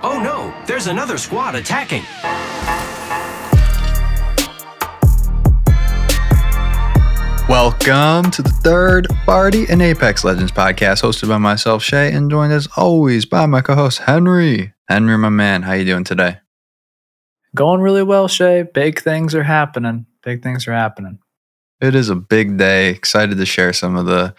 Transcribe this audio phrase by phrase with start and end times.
[0.00, 2.04] Oh no, there's another squad attacking.
[7.48, 12.52] Welcome to the third party in Apex Legends podcast, hosted by myself, Shay, and joined
[12.52, 14.72] as always by my co-host Henry.
[14.88, 16.38] Henry, my man, how you doing today?
[17.56, 18.62] Going really well, Shay.
[18.62, 20.06] Big things are happening.
[20.22, 21.18] Big things are happening.
[21.80, 22.90] It is a big day.
[22.90, 24.32] Excited to share some of the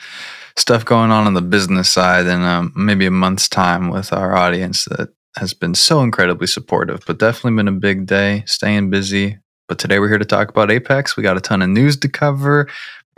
[0.55, 4.37] stuff going on on the business side in um, maybe a month's time with our
[4.37, 7.01] audience that has been so incredibly supportive.
[7.05, 8.43] But definitely been a big day.
[8.45, 9.39] Staying busy.
[9.67, 11.15] But today we're here to talk about Apex.
[11.15, 12.67] We got a ton of news to cover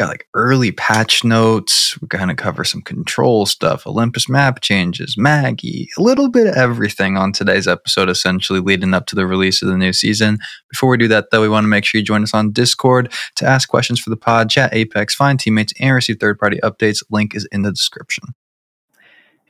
[0.02, 1.97] got like early patch notes.
[2.02, 6.55] We're going to cover some control stuff, Olympus map changes, Maggie, a little bit of
[6.55, 10.39] everything on today's episode, essentially leading up to the release of the new season.
[10.72, 13.13] Before we do that, though, we want to make sure you join us on Discord
[13.35, 17.03] to ask questions for the pod, chat Apex, find teammates, and receive third party updates.
[17.11, 18.23] Link is in the description.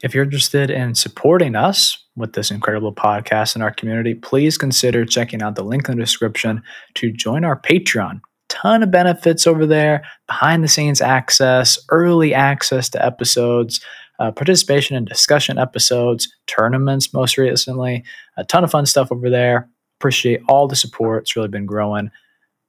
[0.04, 5.06] If you're interested in supporting us with this incredible podcast in our community, please consider
[5.06, 6.64] checking out the link in the description
[6.96, 12.90] to join our Patreon ton of benefits over there behind the scenes access, early access
[12.90, 13.80] to episodes,
[14.20, 18.04] uh, participation in discussion episodes, tournaments most recently,
[18.38, 19.70] a ton of fun stuff over there.
[20.00, 21.24] Appreciate all the support.
[21.24, 22.12] It's really been growing,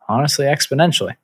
[0.09, 1.17] honestly, exponentially.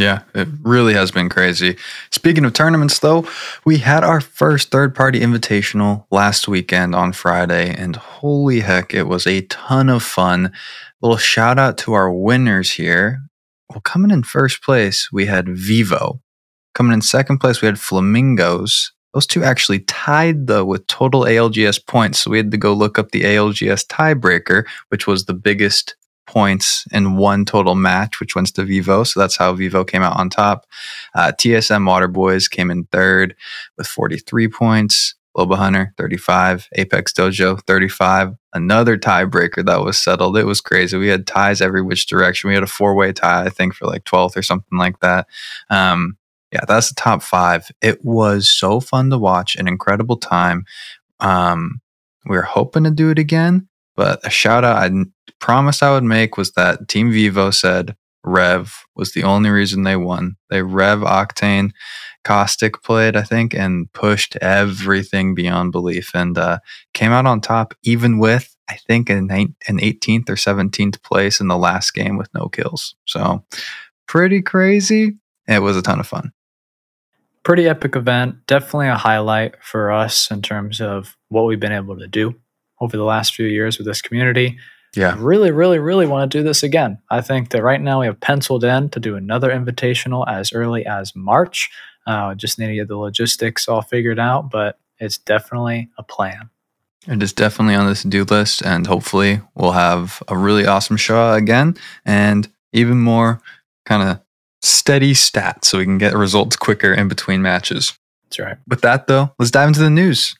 [0.00, 1.76] Yeah, it really has been crazy.
[2.10, 3.28] Speaking of tournaments, though,
[3.66, 9.02] we had our first third party invitational last weekend on Friday, and holy heck, it
[9.02, 10.52] was a ton of fun.
[11.02, 13.20] Little shout out to our winners here.
[13.68, 16.22] Well, coming in first place, we had Vivo.
[16.74, 18.92] Coming in second place, we had Flamingos.
[19.12, 22.20] Those two actually tied though with total ALGS points.
[22.20, 25.94] So we had to go look up the ALGS tiebreaker, which was the biggest
[26.30, 29.02] points in one total match, which went to Vivo.
[29.04, 30.66] So that's how Vivo came out on top.
[31.14, 33.34] Uh, TSM Waterboys came in third
[33.76, 35.14] with 43 points.
[35.36, 36.68] Loba Hunter, 35.
[36.74, 38.34] Apex Dojo, 35.
[38.52, 40.36] Another tiebreaker that was settled.
[40.36, 40.96] It was crazy.
[40.96, 42.48] We had ties every which direction.
[42.48, 45.28] We had a four way tie, I think, for like 12th or something like that.
[45.68, 46.16] Um,
[46.52, 47.70] yeah, that's the top five.
[47.80, 50.64] It was so fun to watch, an incredible time.
[51.20, 51.80] Um,
[52.26, 54.88] we are hoping to do it again, but a shout out I
[55.40, 59.96] promised I would make was that Team Vivo said Rev was the only reason they
[59.96, 60.36] won.
[60.50, 61.72] They Rev Octane
[62.22, 66.58] Caustic played, I think, and pushed everything beyond belief and uh,
[66.92, 71.48] came out on top, even with, I think, an, an 18th or 17th place in
[71.48, 72.94] the last game with no kills.
[73.06, 73.44] So,
[74.06, 75.16] pretty crazy.
[75.48, 76.32] It was a ton of fun.
[77.42, 78.46] Pretty epic event.
[78.46, 82.34] Definitely a highlight for us in terms of what we've been able to do
[82.82, 84.58] over the last few years with this community.
[84.94, 85.16] Yeah.
[85.18, 86.98] Really, really, really want to do this again.
[87.10, 90.84] I think that right now we have penciled in to do another invitational as early
[90.84, 91.70] as March.
[92.06, 96.50] Uh, just need to get the logistics all figured out, but it's definitely a plan.
[97.06, 100.98] It is definitely on this to do list, and hopefully, we'll have a really awesome
[100.98, 103.40] show again and even more
[103.86, 104.20] kind of
[104.62, 107.98] steady stats so we can get results quicker in between matches.
[108.24, 108.56] That's right.
[108.68, 110.36] With that, though, let's dive into the news.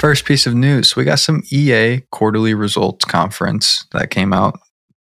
[0.00, 4.58] First piece of news we got some EA quarterly results conference that came out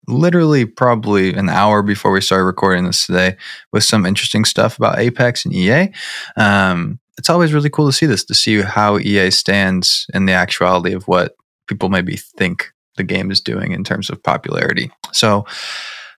[0.06, 3.38] literally probably an hour before we started recording this today
[3.72, 5.90] with some interesting stuff about Apex and EA.
[6.36, 10.34] Um, it's always really cool to see this, to see how EA stands in the
[10.34, 11.34] actuality of what
[11.66, 14.90] people maybe think the game is doing in terms of popularity.
[15.12, 15.46] So,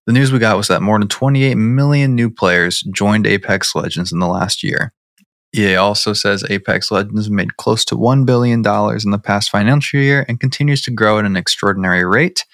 [0.06, 4.12] the news we got was that more than 28 million new players joined Apex Legends
[4.12, 4.92] in the last year.
[5.56, 10.26] EA also says Apex Legends made close to $1 billion in the past financial year
[10.28, 12.44] and continues to grow at an extraordinary rate.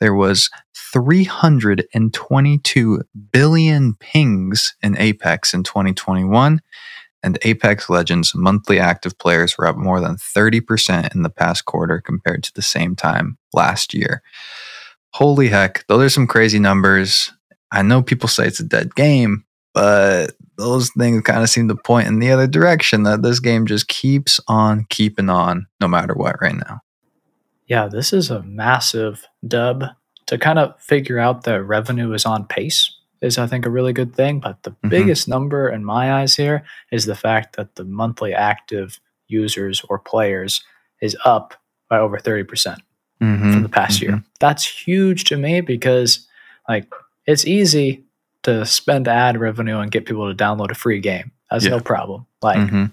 [0.00, 0.50] There was
[0.92, 3.00] 322
[3.32, 6.60] billion pings in Apex in 2021,
[7.22, 12.00] and Apex Legends monthly active players were up more than 30% in the past quarter
[12.00, 14.22] compared to the same time last year.
[15.14, 17.32] Holy heck, those are some crazy numbers.
[17.70, 21.76] I know people say it's a dead game, but those things kind of seem to
[21.76, 26.14] point in the other direction that this game just keeps on keeping on no matter
[26.14, 26.80] what right now.
[27.66, 29.84] Yeah, this is a massive dub
[30.26, 33.92] to kind of figure out that revenue is on pace is I think a really
[33.92, 34.40] good thing.
[34.40, 34.88] But the mm-hmm.
[34.88, 39.98] biggest number in my eyes here is the fact that the monthly active users or
[39.98, 40.62] players
[41.00, 41.54] is up
[41.88, 42.46] by over 30%
[43.20, 44.14] mm hmm from the past mm-hmm.
[44.14, 44.24] year.
[44.40, 46.26] That's huge to me because
[46.68, 46.86] like
[47.26, 48.04] it's easy
[48.48, 51.30] to spend ad revenue and get people to download a free game.
[51.50, 51.70] That's yeah.
[51.70, 52.26] no problem.
[52.42, 52.84] Like mm-hmm.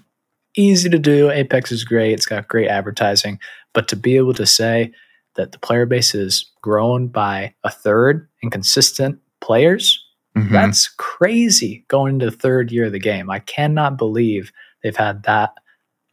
[0.56, 1.30] easy to do.
[1.30, 2.12] Apex is great.
[2.12, 3.38] It's got great advertising,
[3.72, 4.92] but to be able to say
[5.36, 10.02] that the player base is grown by a third and consistent players.
[10.36, 10.52] Mm-hmm.
[10.52, 13.30] That's crazy going into the third year of the game.
[13.30, 15.54] I cannot believe they've had that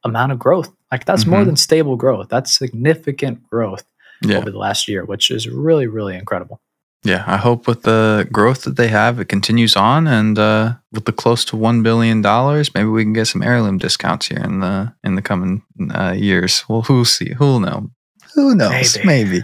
[0.03, 0.71] amount of growth.
[0.91, 1.45] Like that's more Mhm.
[1.47, 2.27] than stable growth.
[2.29, 3.83] That's significant growth
[4.21, 4.37] Yeah.
[4.37, 6.61] over the last year, which is really, really incredible.
[7.03, 11.03] Yeah, I hope with the growth that they have, it continues on, and uh, with
[11.03, 14.61] the close to one billion dollars, maybe we can get some heirloom discounts here in
[14.61, 15.63] the in the coming
[15.93, 16.63] uh, years.
[16.69, 17.33] Well, who'll see?
[17.33, 17.89] Who'll know?
[18.35, 18.97] Who knows?
[19.03, 19.29] Maybe.
[19.29, 19.43] Maybe.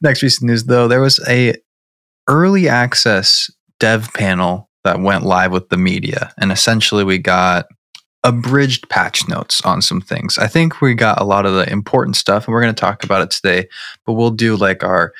[0.00, 1.54] Next piece of news, though, there was a
[2.28, 3.50] early access
[3.80, 7.66] dev panel that went live with the media, and essentially we got
[8.22, 10.36] abridged patch notes on some things.
[10.36, 13.04] I think we got a lot of the important stuff, and we're going to talk
[13.04, 13.68] about it today.
[14.04, 15.12] But we'll do like our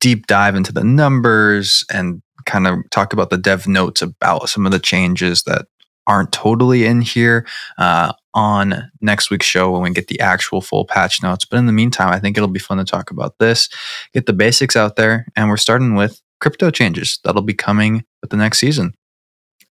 [0.00, 4.66] deep dive into the numbers and kind of talk about the dev notes about some
[4.66, 5.66] of the changes that
[6.06, 7.46] aren't totally in here
[7.78, 11.44] uh, on next week's show when we get the actual full patch notes.
[11.44, 13.68] But in the meantime, I think it'll be fun to talk about this,
[14.12, 18.30] get the basics out there, and we're starting with crypto changes that'll be coming with
[18.30, 18.94] the next season.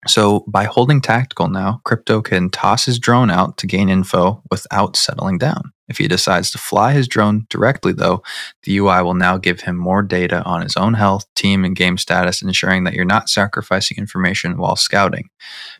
[0.07, 4.95] So, by holding tactical now, Crypto can toss his drone out to gain info without
[4.95, 5.73] settling down.
[5.89, 8.23] If he decides to fly his drone directly, though,
[8.63, 11.97] the UI will now give him more data on his own health, team, and game
[11.97, 15.29] status, ensuring that you're not sacrificing information while scouting.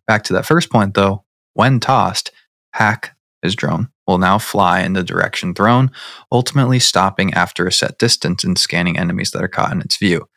[0.05, 1.23] Back to that first point, though,
[1.53, 2.31] when tossed,
[2.73, 5.91] Hack, his drone, will now fly in the direction thrown,
[6.31, 10.27] ultimately stopping after a set distance and scanning enemies that are caught in its view,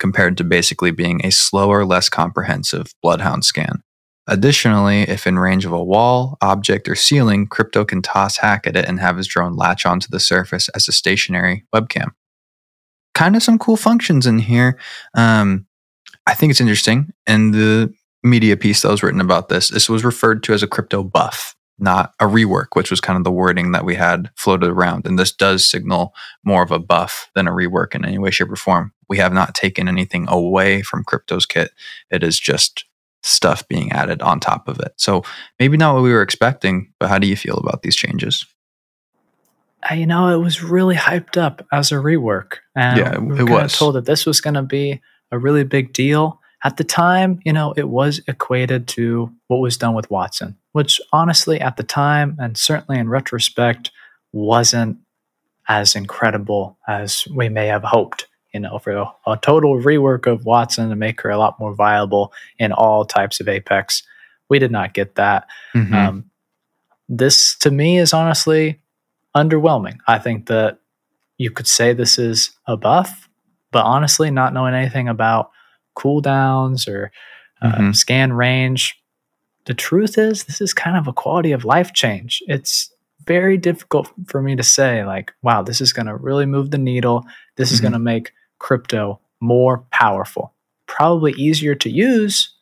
[0.00, 3.84] compared to basically being a slower, less comprehensive Bloodhound scan.
[4.26, 8.76] Additionally, if in range of a wall, object, or ceiling, Crypto can toss hack at
[8.76, 12.12] it and have his drone latch onto the surface as a stationary webcam.
[13.14, 14.78] Kind of some cool functions in here.
[15.14, 15.66] Um,
[16.26, 17.12] I think it's interesting.
[17.26, 17.92] And the
[18.22, 21.56] media piece that was written about this, this was referred to as a crypto buff,
[21.78, 25.06] not a rework, which was kind of the wording that we had floated around.
[25.06, 26.14] And this does signal
[26.44, 28.92] more of a buff than a rework in any way, shape, or form.
[29.10, 31.72] We have not taken anything away from Crypto's kit.
[32.10, 32.84] It is just
[33.22, 34.92] stuff being added on top of it.
[34.96, 35.24] So
[35.58, 38.46] maybe not what we were expecting, but how do you feel about these changes?
[39.94, 42.58] You know, it was really hyped up as a rework.
[42.76, 43.76] And Yeah, it- we were it was.
[43.76, 45.00] told that this was going to be
[45.32, 46.40] a really big deal.
[46.62, 51.00] At the time, you know, it was equated to what was done with Wattson, which
[51.12, 53.90] honestly, at the time, and certainly in retrospect,
[54.32, 54.98] wasn't
[55.68, 58.26] as incredible as we may have hoped.
[58.52, 61.74] You know, for a, a total rework of Wattson to make her a lot more
[61.74, 64.02] viable in all types of Apex.
[64.48, 65.46] We did not get that.
[65.74, 65.92] Mhm.
[65.94, 66.24] Um,
[67.08, 68.80] this to me is honestly
[69.36, 69.98] underwhelming.
[70.08, 70.78] I think that
[71.38, 73.28] you could say this is a buff,
[73.70, 75.50] but honestly, not knowing anything about
[75.96, 77.12] cooldowns or
[77.62, 77.94] uh, Mhm.
[77.96, 78.96] scan range,
[79.66, 82.42] the truth is this is kind of a quality of life change.
[82.48, 82.90] It's
[83.26, 86.78] very difficult for me to say, like, wow, this is going to really move the
[86.78, 87.24] needle.
[87.56, 87.82] This is Mhm.
[87.82, 90.54] going to make crypto more powerful,
[90.86, 92.54] probably easier to use,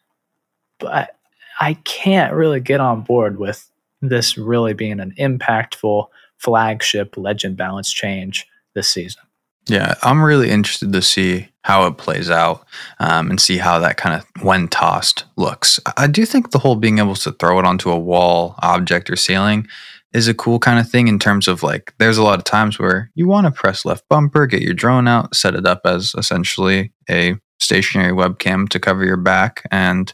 [0.78, 1.16] but
[1.60, 6.06] I can't really get on board with this really being an impactful
[6.38, 9.22] flagship legend balance change this season.
[9.66, 12.64] Yeah, I'm really interested to see how it plays out
[13.00, 15.78] um, and see how that kind of, when tossed, looks.
[15.84, 19.10] I- I do think the whole being able to throw it onto a wall, object,
[19.10, 19.68] or ceiling
[20.12, 22.78] is a cool kind of thing in terms of like, there's a lot of times
[22.78, 26.14] where you want to press left bumper, get your drone out, set it up as
[26.16, 29.62] essentially a stationary webcam to cover your back.
[29.70, 30.12] And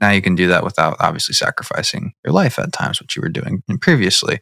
[0.00, 3.28] now you can do that without obviously sacrificing your life at times, which you were
[3.28, 4.40] doing previously.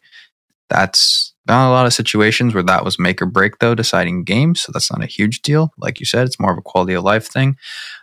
[0.70, 4.62] That's not a lot of situations where that was make or break, though, deciding games.
[4.62, 5.73] So that's not a huge deal.
[5.76, 7.56] Like you said, it's more of a quality of life thing.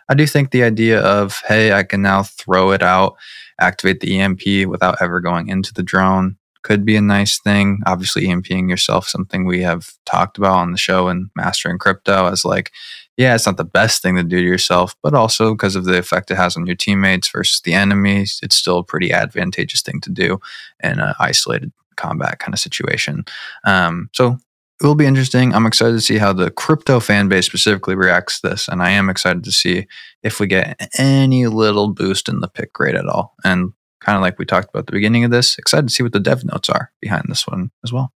[0.08, 3.16] I do think the idea of, hey, I can now throw it out,
[3.60, 7.80] activate the EMP without ever going into the drone could be a nice thing.
[7.86, 12.44] Obviously, EMPing yourself, something we have talked about on the show and Mastering Crypto, as
[12.44, 12.70] like,
[13.16, 15.98] yeah, it's not the best thing to do to yourself, but also because of the
[15.98, 20.00] effect it has on your teammates versus the enemies, it's still a pretty advantageous thing
[20.00, 20.40] to do
[20.82, 23.24] in an isolated combat kind of situation.
[23.64, 24.38] Um, so
[24.80, 25.54] it will be interesting.
[25.54, 28.90] I'm excited to see how the crypto fan base specifically reacts to this, and I
[28.90, 29.86] am excited to see
[30.22, 33.34] if we get any little boost in the pick rate at all.
[33.44, 33.72] And
[34.04, 36.12] kind of like we talked about at the beginning of this, excited to see what
[36.12, 38.12] the dev notes are behind this one as well.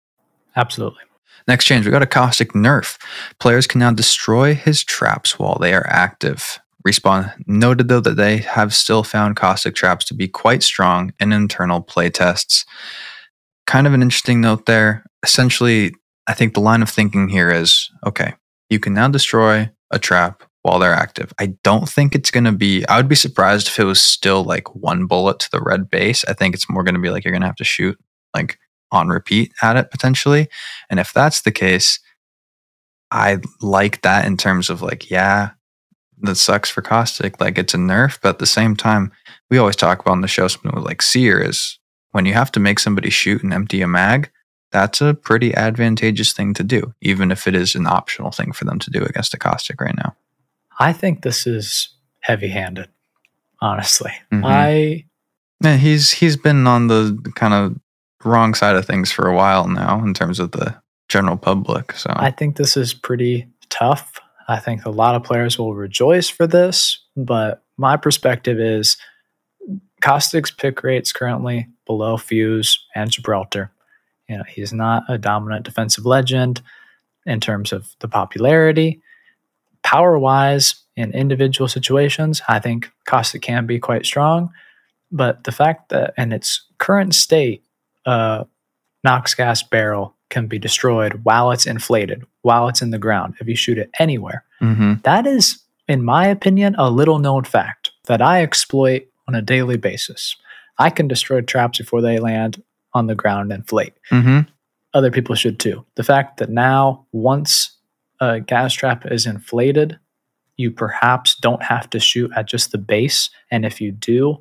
[0.56, 1.02] Absolutely.
[1.46, 2.98] Next change, we got a caustic nerf.
[3.38, 6.60] Players can now destroy his traps while they are active.
[6.86, 11.32] Respawn noted though that they have still found caustic traps to be quite strong in
[11.32, 12.64] internal playtests.
[13.66, 15.04] Kind of an interesting note there.
[15.22, 15.94] Essentially,
[16.26, 18.34] I think the line of thinking here is okay,
[18.68, 21.30] you can now destroy a trap while they're active.
[21.38, 24.42] I don't think it's going to be, I would be surprised if it was still
[24.44, 26.24] like one bullet to the red base.
[26.26, 27.98] I think it's more going to be like you're going to have to shoot
[28.34, 28.58] like
[28.90, 30.48] on repeat at it potentially.
[30.88, 32.00] And if that's the case,
[33.10, 35.50] I like that in terms of like, yeah,
[36.22, 37.38] that sucks for caustic.
[37.42, 39.12] Like it's a nerf, but at the same time,
[39.50, 41.78] we always talk about on the show something with like seer is
[42.12, 44.30] when you have to make somebody shoot and empty a mag,
[44.72, 48.64] that's a pretty advantageous thing to do, even if it is an optional thing for
[48.64, 50.16] them to do against a caustic right now.
[50.78, 51.88] I think this is
[52.20, 52.88] heavy handed,
[53.60, 54.12] honestly.
[54.32, 54.42] Mhm.
[54.44, 55.04] I
[55.60, 57.80] Yeah, he's he's been on the kind of
[58.24, 60.74] wrong side of things for a while now in terms of the
[61.08, 61.92] general public.
[61.92, 64.20] So I think this is pretty tough.
[64.48, 68.96] I think a lot of players will rejoice for this, but my perspective is
[70.02, 73.70] Caustic's pick rate's currently below Fuse and Gibraltar.
[74.28, 76.60] You know, he's not a dominant defensive legend
[77.26, 79.00] in terms of the popularity.
[79.84, 84.50] Power wise, in individual situations, I think Caustic can be quite strong.
[85.10, 87.62] But the fact that in its current state,
[88.06, 88.44] uh,
[89.02, 93.46] Nox gas barrel can be destroyed while it's inflated, while it's in the ground, if
[93.46, 94.44] you shoot it anywhere.
[94.60, 95.02] Mhm.
[95.02, 99.76] That is, in my opinion, a little known fact that I exploit on a daily
[99.76, 100.36] basis.
[100.78, 102.62] I can destroy traps before they land
[102.94, 103.94] on the ground and inflate.
[104.10, 104.46] Mhm.
[104.94, 105.84] Other people should too.
[105.96, 107.73] The fact that now, once
[108.24, 109.98] a gas trap is inflated,
[110.56, 113.30] you perhaps don't have to shoot at just the base.
[113.50, 114.38] And if you do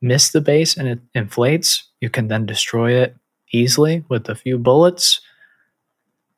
[0.00, 3.16] miss the base and it inflates, you can then destroy it
[3.52, 5.20] easily with a few bullets.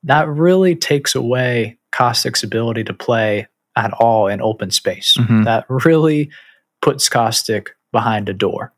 [0.02, 3.46] That really takes away Caustic's ability to play
[3.76, 5.16] at all in open space.
[5.18, 5.44] Mhm.
[5.44, 6.30] That really
[6.82, 8.72] puts Caustic behind a door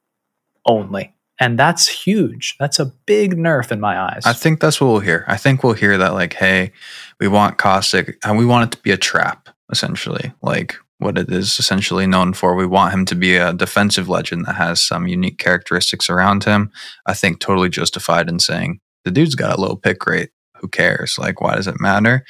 [0.66, 1.12] only.
[1.38, 2.56] And that's huge.
[2.58, 4.22] That's a big nerf in my eyes.
[4.24, 5.24] I think that's what we'll hear.
[5.28, 6.72] I think we'll hear that like, hey,
[7.20, 10.32] we want caustic and we want it to be a trap, essentially.
[10.40, 12.54] Like what it is essentially known for.
[12.54, 16.70] We want him to be a defensive legend that has some unique characteristics around him.
[17.06, 20.30] I think totally justified in saying the dude's got a low pick rate.
[20.60, 21.16] Who cares?
[21.18, 22.24] Like, why does it matter?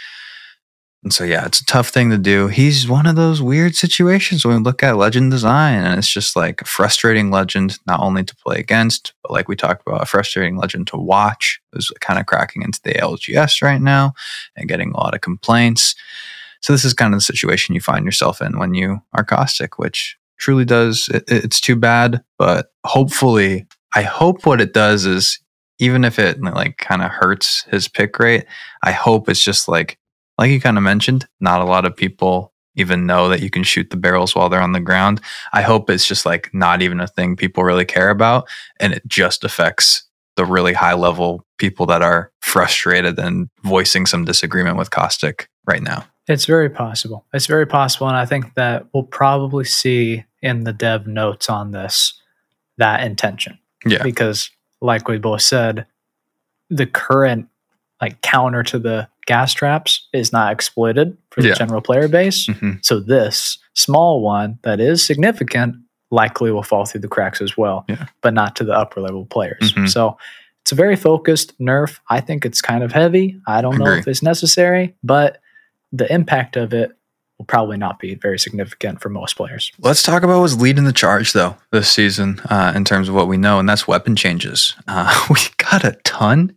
[1.06, 2.48] And so, yeah, it's a tough thing to do.
[2.48, 6.34] He's one of those weird situations when we look at legend design, and it's just
[6.34, 10.06] like a frustrating legend, not only to play against, but like we talked about, a
[10.06, 11.60] frustrating legend to watch.
[11.74, 14.14] Is kind of cracking into the LGS right now
[14.56, 15.94] and getting a lot of complaints.
[16.60, 19.78] So, this is kind of the situation you find yourself in when you are caustic,
[19.78, 22.24] which truly does, it, it's too bad.
[22.36, 25.38] But hopefully, I hope what it does is
[25.78, 28.44] even if it like kind of hurts his pick rate,
[28.82, 30.00] I hope it's just like
[30.38, 33.62] like you kind of mentioned, not a lot of people even know that you can
[33.62, 35.20] shoot the barrels while they're on the ground.
[35.52, 38.46] I hope it's just like not even a thing people really care about
[38.78, 40.04] and it just affects
[40.36, 45.82] the really high level people that are frustrated and voicing some disagreement with Caustic right
[45.82, 46.04] now.
[46.28, 47.24] It's very possible.
[47.32, 48.08] It's very possible.
[48.08, 52.20] And I think that we'll probably see in the dev notes on this
[52.78, 53.58] that intention.
[53.86, 54.02] Yeah.
[54.02, 54.50] Because,
[54.80, 55.86] like we both said,
[56.68, 57.48] the current
[58.00, 61.54] like counter to the gas traps is not exploited for the Yeah.
[61.54, 62.46] general player base.
[62.46, 62.84] Mhm.
[62.84, 65.76] So this small one that is significant
[66.10, 68.06] likely will fall through the cracks as well, Yeah.
[68.22, 69.72] but not to the upper level players.
[69.72, 69.88] Mhm.
[69.88, 70.16] So
[70.62, 71.98] it's a very focused nerf.
[72.08, 73.40] I think it's kind of heavy.
[73.46, 73.98] I don't know Agree.
[74.00, 75.38] if it's necessary, but
[75.92, 76.92] the impact of it
[77.38, 79.70] will probably not be very significant for most players.
[79.80, 83.28] Let's talk about what's leading the charge, though, this season uh, in terms of what
[83.28, 84.74] we know, and that's weapon changes.
[84.88, 86.54] Uh, we got a ton,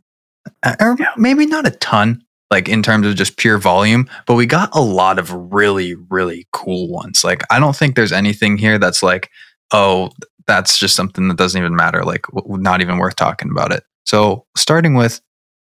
[0.64, 4.46] uh, or maybe not a ton, like in terms of just pure volume, but we
[4.46, 7.24] got a lot of really, really cool ones.
[7.24, 9.30] Like, I don't think there's anything here that's like,
[9.72, 10.12] oh,
[10.48, 13.84] that's just something that doesn't even matter, like, w- not even worth talking about it.
[14.06, 15.22] So, starting with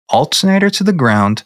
[0.09, 1.43] alternator to the ground,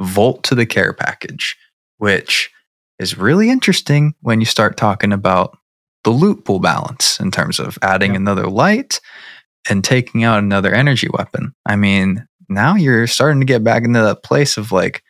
[0.00, 1.56] volt to the care package,
[1.98, 2.50] which
[2.98, 5.56] is really interesting when you start talking about
[6.04, 8.16] the loot pool balance in terms of adding Yeah.
[8.16, 9.00] another light
[9.70, 11.54] and taking out another energy weapon.
[11.64, 15.02] I mean, now you're starting to get back into that place of like,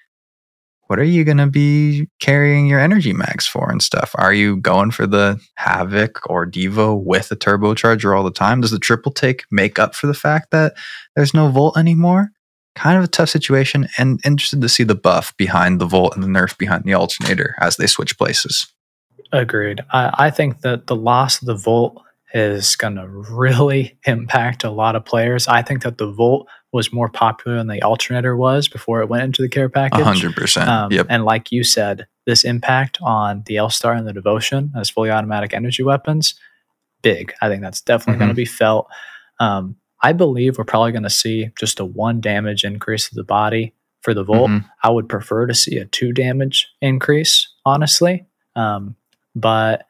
[0.92, 4.12] what are you going to be carrying your energy mags for and stuff?
[4.16, 8.61] Are you going for the Havoc or Devo with a turbocharger all the time?
[8.61, 10.75] Does the triple take make up for the fact that
[11.16, 12.28] there's no Volt anymore?
[12.75, 16.22] Kind of a tough situation, and interested to see the buff behind the Volt and
[16.22, 18.66] the nerf behind the alternator as they switch places.
[19.32, 19.80] Agreed.
[19.92, 22.02] I, I think that the loss of the Volt
[22.34, 25.49] is going to really impact a lot of players.
[25.49, 29.25] I think that the Volt was more popular than the alternator was before it went
[29.25, 30.00] into the care package.
[30.02, 30.69] Hundred percent.
[30.69, 31.07] Um, Yep.
[31.11, 35.11] And like you said, this impact on the L Star and the Devotion as fully
[35.11, 36.35] automatic energy weapons,
[37.02, 37.33] big.
[37.43, 38.88] I think that's definitely going to be felt.
[39.41, 43.25] Um, I believe we're probably going to see just a one damage increase to the
[43.25, 44.50] body for the Volt.
[44.50, 44.64] Mhm.
[44.83, 48.25] I would prefer to see a two damage increase, honestly.
[48.57, 48.97] Um,
[49.37, 49.87] but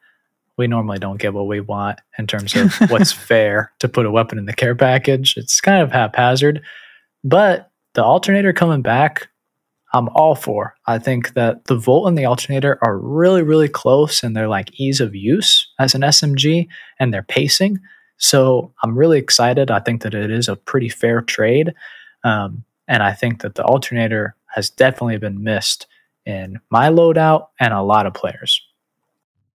[0.57, 4.11] we normally don't get what we want in terms of what's fair to put a
[4.11, 5.35] weapon in the care package.
[5.37, 6.61] It's kind of haphazard.
[7.23, 9.29] But the alternator coming back,
[9.93, 10.75] I'm all for.
[10.87, 14.79] I think that the Volt and the alternator are really, really close in their like
[14.79, 16.67] ease of use as an SMG
[16.99, 17.79] and their pacing.
[18.17, 19.69] So I'm really excited.
[19.69, 21.73] I think that it is a pretty fair trade.
[22.23, 25.87] Um, and I think that the alternator has definitely been missed
[26.25, 28.61] in my loadout and a lot of players.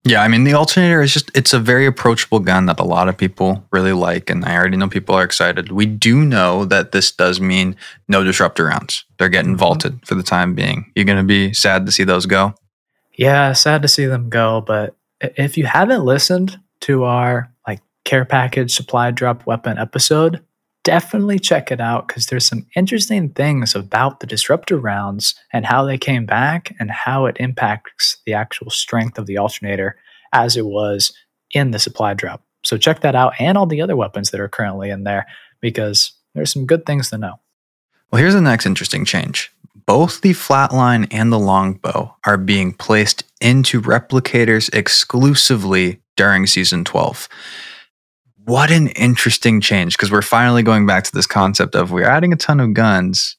[0.09, 3.09] Yeah, I mean the alternator is just it's a very approachable gun that a lot
[3.09, 5.71] of people really like and I already know people are excited.
[5.71, 7.77] We do know that this does mean
[8.09, 9.05] no disruptor rounds.
[9.19, 9.59] They're getting Mhm.
[9.59, 10.91] vaulted for the time being.
[10.95, 12.55] You're going to be sad to see those go.
[13.17, 18.25] Yeah, sad to see them go, but if you haven't listened to our like care
[18.25, 20.41] package supply drop weapon episode,
[20.89, 25.85] definitely check it out because there's some interesting things about the disruptor rounds and how
[25.85, 29.97] they came back and how it impacts the actual strength of the alternator
[30.33, 31.13] as it was
[31.51, 32.43] in the supply drop.
[32.65, 35.27] So check that out and all the other weapons that are currently in there
[35.61, 37.35] because there's some good things to know.
[38.11, 39.53] Well, here's the next interesting change.
[39.85, 47.29] Both the flatline and the longbow are being placed into replicators exclusively during season 12.
[48.49, 52.33] What an interesting change because we're finally going back to this concept of we're adding
[52.33, 53.37] a ton of guns.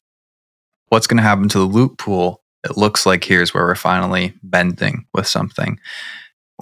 [0.90, 2.44] What's going to happen to the loot pool?
[2.62, 5.80] It looks like here's where we're finally bending with something.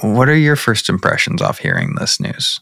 [0.00, 2.58] What are your first impressions off hearing this news?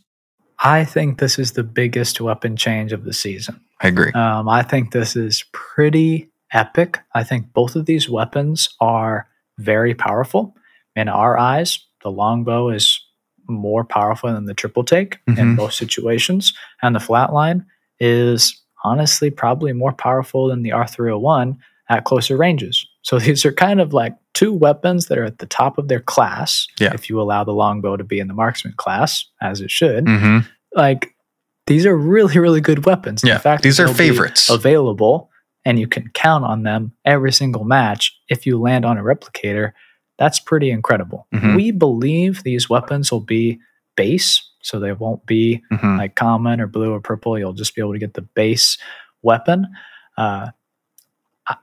[0.59, 3.61] I think this is the biggest weapon change of the season.
[3.81, 4.11] I agree.
[4.11, 6.99] Um, I think this is pretty epic.
[7.15, 9.29] I think both of these weapons are
[9.59, 10.57] very powerful.
[10.97, 13.06] In our eyes, the longbow is
[13.49, 15.57] more powerful than the triple take in Mhm.
[15.57, 17.65] most situations, and the flatline
[18.01, 21.57] is honestly probably more powerful than the R301
[21.89, 22.87] at closer ranges.
[23.03, 26.01] So these are kind of like two weapons that are at the top of their
[26.01, 26.67] class.
[26.79, 26.93] Yeah.
[26.95, 30.39] If you allow the longbow to be in the marksman class, as it should, hmm
[30.75, 31.15] like
[31.67, 33.23] these are really really good weapons.
[33.25, 34.49] Yeah, the fact these are favorites.
[34.51, 35.31] available
[35.65, 39.73] and you can count on them every single match if you land on a replicator.
[40.19, 41.27] That's pretty incredible.
[41.35, 41.55] Mhm.
[41.57, 43.59] We believe these weapons will be
[43.97, 47.39] base, so they won't be hmm like common or blue or purple.
[47.39, 48.79] You'll just be able to get the base
[49.23, 49.67] weapon.
[50.17, 50.51] Uh,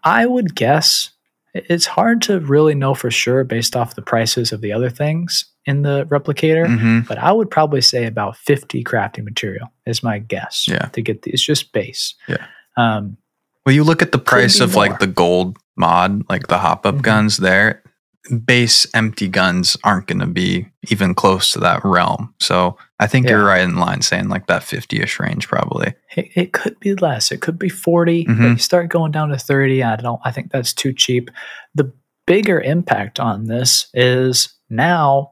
[0.04, 1.12] I- would guess
[1.54, 5.46] it's hard to really know for sure based off the prices of the other things
[5.66, 10.20] in the replicator hmm but I would probably say about 50 crafting material is my
[10.20, 10.66] guess.
[10.68, 10.88] Yeah.
[10.94, 12.16] To get these, just base.
[12.28, 12.46] Yeah.
[12.78, 13.18] Um,
[13.66, 16.96] Well, you look at the price of like the gold mod, like the hop up
[16.96, 17.02] Mhm.
[17.02, 17.82] guns there,
[18.46, 22.34] base empty guns aren't going to be even close to that realm.
[22.40, 25.94] So I think you're right in line saying like that 50 ish range probably.
[26.16, 27.32] it, it could be less.
[27.32, 28.26] It could be 40.
[28.26, 28.52] But Mhm.
[28.54, 29.84] you start going down to 30.
[29.84, 30.22] I don't.
[30.24, 31.30] I think that's too cheap.
[31.76, 31.92] The
[32.26, 35.32] bigger impact on this is now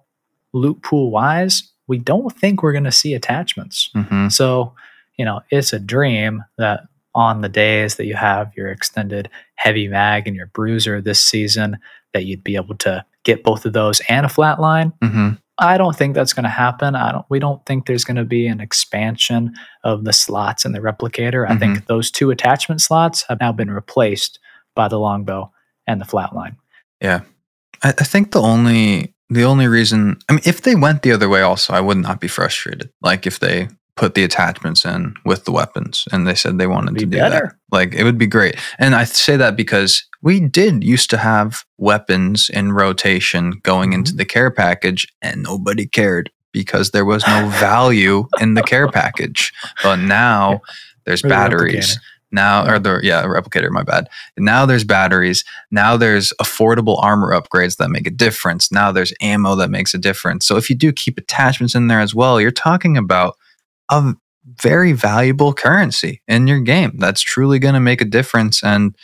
[0.53, 1.63] loot pool wise.
[1.87, 3.89] We don't think we're going to see attachments.
[3.93, 4.75] hmm So,
[5.17, 6.81] you know, it's a dream that
[7.15, 11.77] on the days that you have your extended heavy mag and your bruiser this season,
[12.13, 14.93] that you'd be able to get both of those and a flat line.
[15.01, 16.95] hmm I don't think that's going to happen.
[16.95, 17.25] I don't.
[17.29, 21.47] We don't think there's going to be an expansion of the slots in the replicator.
[21.47, 24.39] I think those two attachment slots have now been replaced
[24.75, 25.51] by the longbow
[25.85, 26.55] and the flatline.
[27.83, 31.29] I, I think the only the only reason I mean if they went the other
[31.29, 32.89] way also I would not be frustrated.
[33.01, 36.93] Like if they put the attachments in with the weapons and they said they wanted
[36.93, 37.53] Be to do that.
[37.71, 38.55] Like it would be great.
[38.79, 44.13] And I say that because we did used to have weapons in rotation going into
[44.13, 44.17] Mhm.
[44.17, 49.51] the care package and nobody cared because there was no value in the care package.
[49.83, 50.61] But now
[51.05, 51.99] there's the batteries.
[52.33, 54.07] Now or the yeah, replicator, my bad.
[54.37, 55.43] Now there's batteries.
[55.69, 58.71] Now there's affordable armor upgrades that make a difference.
[58.71, 60.45] Now there's ammo that makes a difference.
[60.45, 63.35] So if you do keep attachments in there as well, you're talking about
[63.91, 68.95] a very valuable currency in your game that's truly going to make a difference and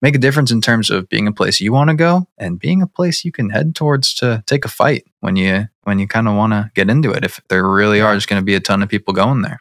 [0.00, 2.80] make a difference in terms of being a place you want to go and being
[2.80, 6.28] a place you can head towards to take a fight when you when you kind
[6.28, 8.60] of want to get into it if there really are just going to be a
[8.60, 9.60] ton of people going there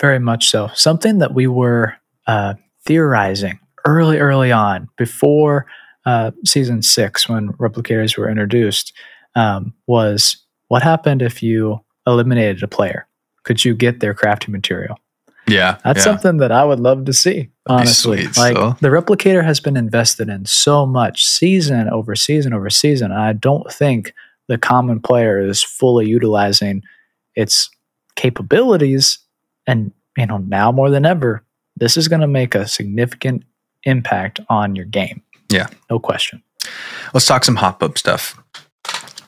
[0.00, 0.70] Very much so.
[0.74, 1.94] Something that we were
[2.26, 5.66] uh, theorizing early, early on, before
[6.04, 8.92] uh, season six, when replicators were introduced,
[9.34, 13.06] um, was what happened if you eliminated a player?
[13.46, 14.98] Could you get their crafting material?
[15.48, 16.04] yeah That's yeah.
[16.04, 17.50] something that I would love to see.
[17.68, 18.76] Honestly, sweet, like so.
[18.80, 23.12] the replicator has been invested in so much season over season over season.
[23.12, 24.12] And I don't think
[24.48, 26.82] the common player is fully utilizing
[27.34, 27.70] its
[28.16, 29.18] capabilities.
[29.66, 31.44] And you know, now more than ever,
[31.76, 33.44] this is going to make a significant
[33.84, 35.22] impact on your game.
[35.50, 35.68] Yeah.
[35.90, 36.42] no question.
[37.14, 38.42] Let's talk some hop up stuff.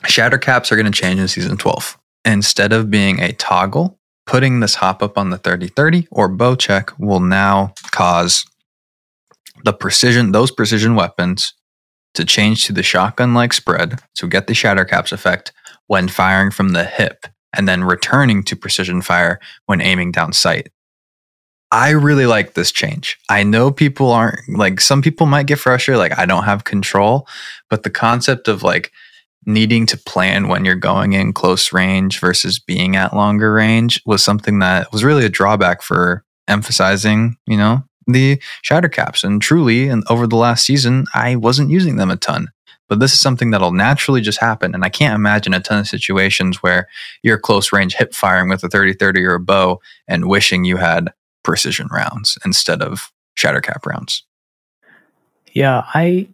[0.05, 1.97] Shatter caps are going to change in season 12.
[2.25, 3.98] Instead of being a toggle,
[4.29, 8.45] putting this hop up on the 3030 or Bocek will now cause
[9.63, 11.55] the precision, those precision weapons
[12.13, 15.51] to change to the shotgun like spread to get the shatter caps effect
[15.87, 17.25] when firing from the hip
[17.57, 20.69] and then returning to precision fire when aiming down sight.
[21.71, 23.17] I really like this change.
[23.29, 27.27] I know people aren't like some people might get frustrated, like I don't have control,
[27.67, 28.91] but the concept of like
[29.49, 34.23] needing to plan when you're going in close range versus being at longer range was
[34.23, 39.23] something that was really a drawback for emphasizing, you know, the shatter caps.
[39.23, 42.49] And truly, and over the last season, I wasn't using them a ton.
[42.87, 44.73] But this is something that'll naturally just happen.
[44.73, 46.87] And I can't imagine a ton of situations where
[47.23, 50.77] you're close range hip firing with a 30 30 or a bow and wishing you
[50.77, 51.11] had
[51.43, 54.23] precision rounds instead of shatter cap rounds.
[55.53, 56.29] Yeah, I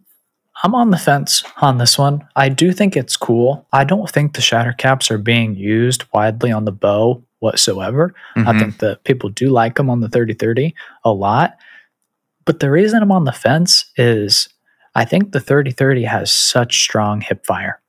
[0.62, 2.26] I'm on the fence on this one.
[2.34, 3.66] I do think it's cool.
[3.72, 8.14] I don't think the shatter caps are being used widely on the bow whatsoever.
[8.36, 8.48] Mm-hmm.
[8.48, 11.56] I think that people do like them on the 3030 a lot.
[12.46, 14.48] But the reason I'm on the fence is
[14.94, 17.80] I think the 3030 has such strong hip fire.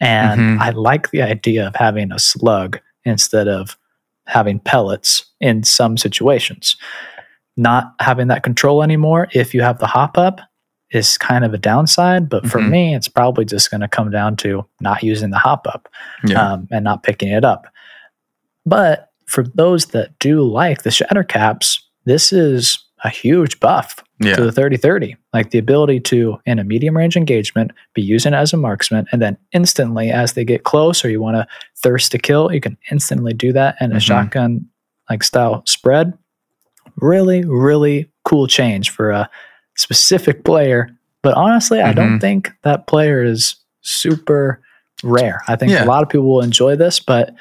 [0.00, 0.62] And mm-hmm.
[0.62, 3.76] I like the idea of having a slug instead of
[4.26, 6.76] having pellets in some situations.
[7.56, 10.40] Not having that control anymore if you have the hop up
[10.94, 12.28] is kind of a downside.
[12.28, 12.70] But for mm-hmm.
[12.70, 15.88] me, it's probably just going to come down to not using the hop up
[16.24, 16.52] yeah.
[16.52, 17.66] um, and not picking it up.
[18.64, 24.34] But for those that do like the shatter caps, this is a huge buff yeah.
[24.34, 25.16] to the 3030.
[25.32, 29.06] Like the ability to, in a medium range engagement, be using it as a marksman,
[29.12, 32.60] and then instantly, as they get close or you want to thirst to kill, you
[32.60, 33.98] can instantly do that in a mm-hmm.
[33.98, 34.66] shotgun
[35.10, 36.16] like style spread.
[36.96, 39.28] Really, really cool change for a
[39.76, 40.90] specific player.
[41.22, 41.88] But honestly, mm-hmm.
[41.88, 42.18] I don't mm-hmm.
[42.18, 44.60] think that player is super
[45.02, 45.42] rare.
[45.48, 45.84] I think yeah.
[45.84, 47.34] a lot of people will enjoy this, but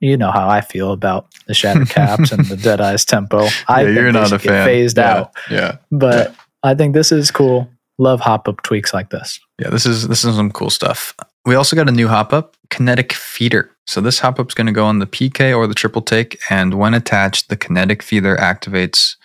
[0.00, 3.48] you know how I feel about the shatter caps and the Deadeye's Tempo.
[3.68, 4.66] I yeah, you're not a fan.
[4.66, 5.32] Phased yeah, out.
[5.50, 6.34] Yeah, but yeah.
[6.62, 7.68] I think this is cool.
[7.98, 9.38] Love hop up tweaks like this.
[9.58, 11.14] Yeah, this is this is some cool stuff.
[11.44, 13.70] We also got a new hop up, kinetic feeder.
[13.86, 16.38] So this hop up is going to go on the PK or the triple take,
[16.50, 19.16] and when attached, the kinetic feeder activates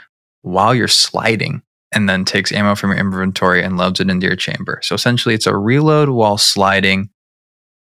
[0.41, 1.61] while you're sliding
[1.95, 4.79] and then takes ammo from your inventory and loads it into your chamber.
[4.83, 7.09] So essentially, it's a reload while sliding.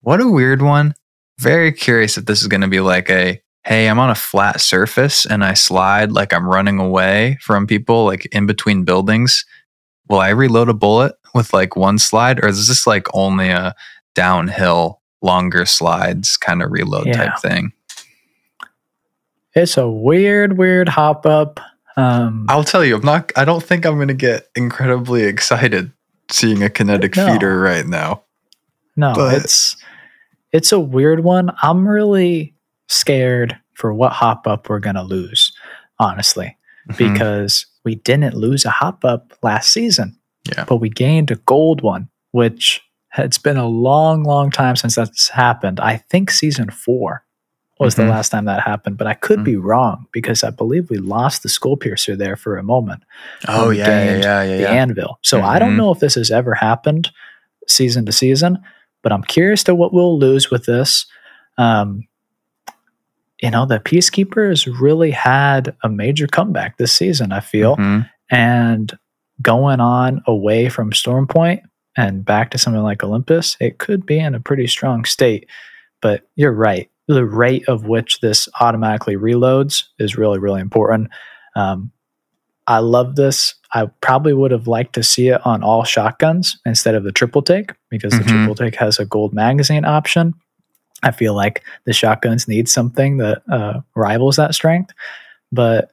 [0.01, 0.95] What a weird one.
[1.39, 4.59] Very curious if this is going to be like a hey, I'm on a flat
[4.59, 9.45] surface and I slide like I'm running away from people, like in between buildings.
[10.09, 13.75] Will I reload a bullet with like one slide, or is this like only a
[14.15, 17.13] downhill, longer slides kind of reload yeah.
[17.13, 17.71] type thing?
[19.53, 21.59] It's a weird, weird hop up.
[21.97, 23.31] Um, I'll tell you, I'm not.
[23.35, 25.91] I don't think I'm going to get incredibly excited
[26.29, 27.33] seeing a kinetic no.
[27.33, 28.23] feeder right now.
[28.95, 29.41] No, but.
[29.41, 29.75] it's
[30.51, 31.51] it's a weird one.
[31.61, 32.55] I'm really
[32.87, 35.51] scared for what hop up we're going to lose,
[35.99, 36.57] honestly,
[36.89, 37.13] mm-hmm.
[37.13, 40.17] because we didn't lose a hop up last season.
[40.55, 40.65] Yeah.
[40.65, 42.81] But we gained a gold one, which
[43.17, 45.79] it's been a long, long time since that's happened.
[45.79, 47.23] I think season four
[47.85, 48.03] was mm-hmm.
[48.03, 49.45] the last time that happened, but I could mm-hmm.
[49.45, 53.03] be wrong because I believe we lost the skull piercer there for a moment.
[53.47, 55.19] Oh yeah, yeah, yeah, yeah, the anvil.
[55.21, 55.47] So mm-hmm.
[55.47, 55.77] I don't mm-hmm.
[55.77, 57.11] know if this has ever happened
[57.67, 58.59] season to season,
[59.01, 61.05] but I'm curious to what we'll lose with this.
[61.57, 62.07] Um,
[63.41, 67.75] you know, the Peacekeeper has really had a major comeback this season, I feel.
[67.77, 68.07] Mm-hmm.
[68.29, 68.97] And
[69.41, 71.61] going on away from Stormpoint
[71.97, 75.47] and back to something like Olympus, it could be in a pretty strong state.
[76.01, 76.90] But you're right.
[77.11, 81.09] The rate of which this automatically reloads is really, really important.
[81.55, 81.91] Um,
[82.67, 83.55] I love this.
[83.73, 87.41] I probably would have liked to see it on all shotguns instead of the triple
[87.41, 88.23] take because mm-hmm.
[88.23, 90.33] the triple take has a gold magazine option.
[91.03, 94.93] I feel like the shotguns need something that uh, rivals that strength,
[95.51, 95.91] but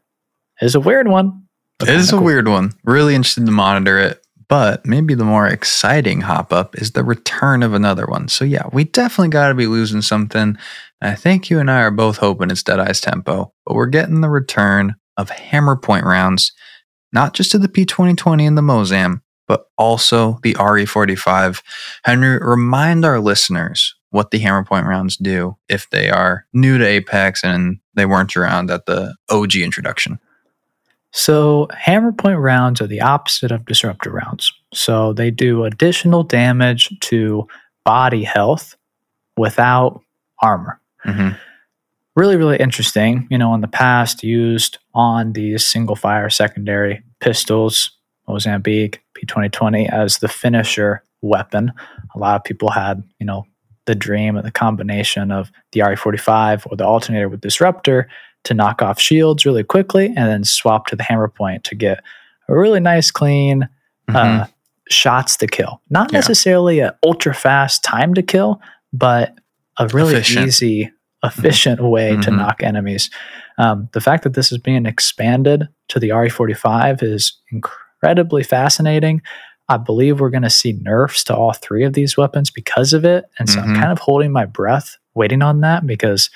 [0.60, 1.48] it's a weird one.
[1.82, 2.24] It is a cool.
[2.24, 2.74] weird one.
[2.84, 4.22] Really interested to monitor it.
[4.48, 8.28] But maybe the more exciting hop up is the return of another one.
[8.28, 10.56] So yeah, we definitely got to be losing something.
[11.00, 14.28] I think you and I are both hoping it's Deadeye's Tempo, but we're getting the
[14.28, 16.52] return of hammer point rounds,
[17.12, 21.62] not just to the P2020 and the Mozam, but also the RE45.
[22.04, 26.86] Henry, remind our listeners what the hammer point rounds do if they are new to
[26.86, 30.18] Apex and they weren't around at the OG introduction.
[31.12, 34.52] So, hammer point rounds are the opposite of disruptor rounds.
[34.74, 37.46] So, they do additional damage to
[37.84, 38.76] body health
[39.36, 40.02] without
[40.42, 40.80] armor.
[41.06, 41.36] Mm-hmm.
[42.16, 43.28] Really, really interesting.
[43.30, 47.92] You know, in the past, used on these single fire secondary pistols,
[48.26, 51.72] Mozambique, P2020 as the finisher weapon.
[52.14, 53.46] A lot of people had, you know,
[53.86, 58.08] the dream of the combination of the RE45 or the alternator with disruptor
[58.44, 62.04] to knock off shields really quickly and then swap to the hammer point to get
[62.48, 63.68] a really nice clean
[64.08, 64.42] uh, mm-hmm.
[64.42, 64.46] uh,
[64.88, 66.18] shots to kill not yeah.
[66.18, 68.60] necessarily an ultra fast time to kill
[68.92, 69.34] but
[69.78, 70.46] a really Efficient.
[70.46, 70.92] easy
[71.24, 72.36] efficient way to Mhm.
[72.36, 73.10] knock enemies.
[73.58, 79.20] Um, the fact that this is being expanded to the RE45 is incredibly fascinating.
[79.68, 83.04] I believe we're going to see nerfs to all three of these weapons because of
[83.04, 83.24] it.
[83.38, 83.80] And so I'm Mhm.
[83.80, 86.30] kind of holding my breath waiting on that because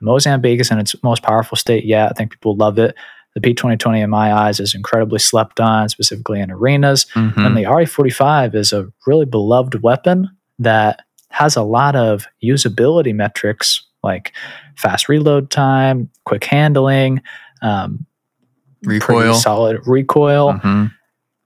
[0.00, 2.10] the Mozambique is in its most powerful state yet.
[2.10, 2.94] I think people love it.
[3.34, 7.06] The P2020, in my eyes, is incredibly slept on, specifically in arenas.
[7.14, 7.38] Mhm.
[7.46, 10.28] And the RE45 is a really beloved weapon
[10.58, 11.02] that
[11.36, 14.32] has a lot of usability metrics like
[14.76, 17.20] fast reload time, quick handling,
[17.60, 18.06] um,
[18.84, 19.34] Recoil.
[19.34, 20.54] solid recoil.
[20.54, 20.92] Mhm.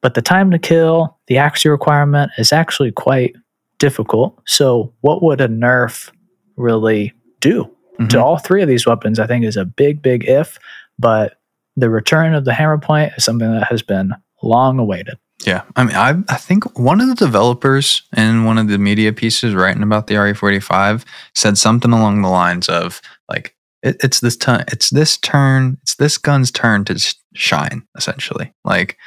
[0.01, 3.35] But the time to kill, the accuracy requirement is actually quite
[3.79, 4.41] difficult.
[4.47, 6.11] So, what would a nerf
[6.57, 8.11] really do Mhm.
[8.11, 9.19] to all three of these weapons?
[9.19, 10.59] I think is a big, big if.
[10.99, 11.35] But
[11.77, 15.17] the return of the hammer point is something that has been long awaited.
[15.47, 19.13] Yeah, I mean, I I think one of the developers in one of the media
[19.13, 24.37] pieces writing about the RE45 said something along the lines of like, it, "It's this
[24.37, 28.99] turn, it's this turn, it's this gun's turn to shine." Essentially, like,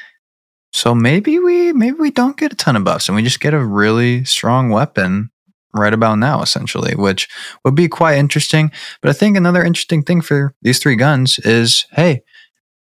[0.72, 3.54] so maybe we maybe we don't get a ton of buffs and we just get
[3.54, 5.30] a really strong weapon
[5.76, 7.28] right about now, essentially, which
[7.64, 8.72] would be quite interesting.
[9.02, 12.22] But I think another interesting thing for these three guns is, hey,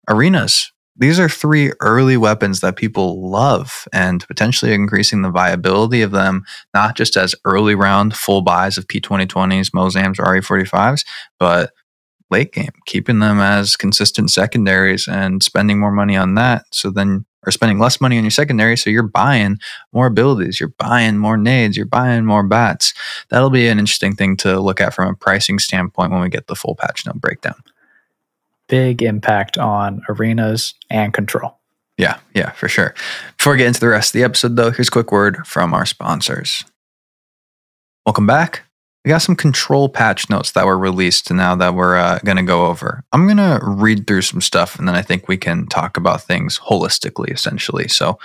[0.08, 6.10] arenas these are three early weapons that people love and potentially increasing the viability of
[6.10, 11.04] them, not just as early round full buys of P2020s, Mozams, or RE45s,
[11.38, 11.72] but
[12.30, 16.64] late game, keeping them as consistent secondaries and spending more money on that.
[16.70, 18.76] So then, or spending less money on your secondary.
[18.76, 19.58] So you're buying
[19.92, 22.92] more abilities, you're buying more nades, you're buying more bats.
[23.30, 26.48] That'll be an interesting thing to look at from a pricing standpoint when we get
[26.48, 27.54] the full patch note breakdown.
[28.70, 31.58] Big impact on arenas and control.
[31.98, 32.94] Yeah, yeah, for sure.
[33.36, 35.74] Before we get into the rest of the episode, though, here's a quick word from
[35.74, 36.64] our sponsors.
[38.06, 38.62] Welcome back.
[39.04, 42.42] We got some control patch notes that were released now that we're uh, going to
[42.44, 43.02] go over.
[43.12, 46.22] I'm going to read through some stuff and then I think we can talk about
[46.22, 47.88] things holistically, essentially.
[47.88, 48.18] So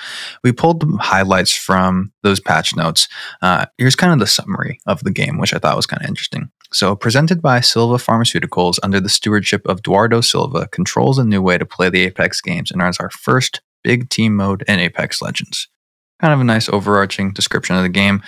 [0.43, 3.08] we pulled the highlights from those patch notes.
[3.41, 6.10] Uh, here's kind of the summary of the game, which I thought was kind of
[6.10, 6.51] interesting.
[6.75, 11.57] So, presented by Silva Pharmaceuticals under the stewardship of Eduardo Silva, controls a new way
[11.57, 15.69] to play the Apex games and is our first big team mode in Apex Legends.
[16.19, 18.21] Kind of a nice overarching description of the game.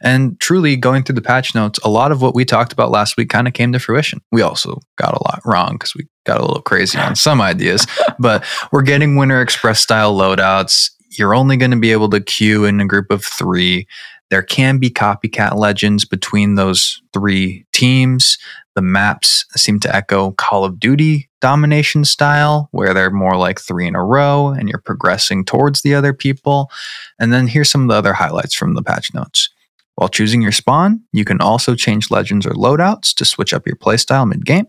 [0.00, 3.16] And truly, going through the patch notes, a lot of what we talked about last
[3.16, 4.20] week kind of came to fruition.
[4.32, 7.86] We also got a lot wrong because we got a little crazy on some ideas,
[8.18, 10.90] but we're getting Winter Express style loadouts.
[11.16, 13.86] You're only going to be able to queue in a group of three.
[14.32, 18.38] There can be copycat legends between those three teams.
[18.74, 23.86] The maps seem to echo Call of Duty domination style, where they're more like three
[23.86, 26.70] in a row and you're progressing towards the other people.
[27.18, 29.50] And then here's some of the other highlights from the patch notes.
[29.96, 33.76] While choosing your spawn, you can also change legends or loadouts to switch up your
[33.76, 34.68] playstyle mid game.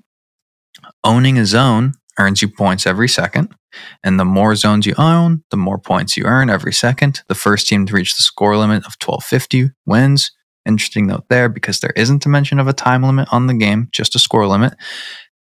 [1.06, 3.56] Owning a zone earns you points every second.
[4.04, 7.22] And the more zones you own, the more points you earn every second.
[7.28, 10.32] The first team to reach the score limit of 1250 wins.
[10.66, 13.90] Interesting note there because there isn't a mention of a time limit on the game,
[13.92, 14.74] just a score limit.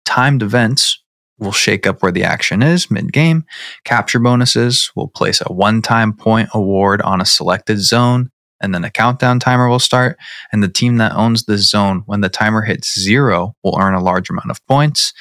[0.06, 1.02] Timed events
[1.41, 3.44] will shake up where the action is mid game.
[3.84, 8.30] Capture bonuses will place a one time point award on a selected zone,
[8.62, 10.17] and then a countdown timer will start.
[10.52, 14.04] And the team that owns the zone, when the timer hits zero, will earn a
[14.04, 15.13] large amount of points.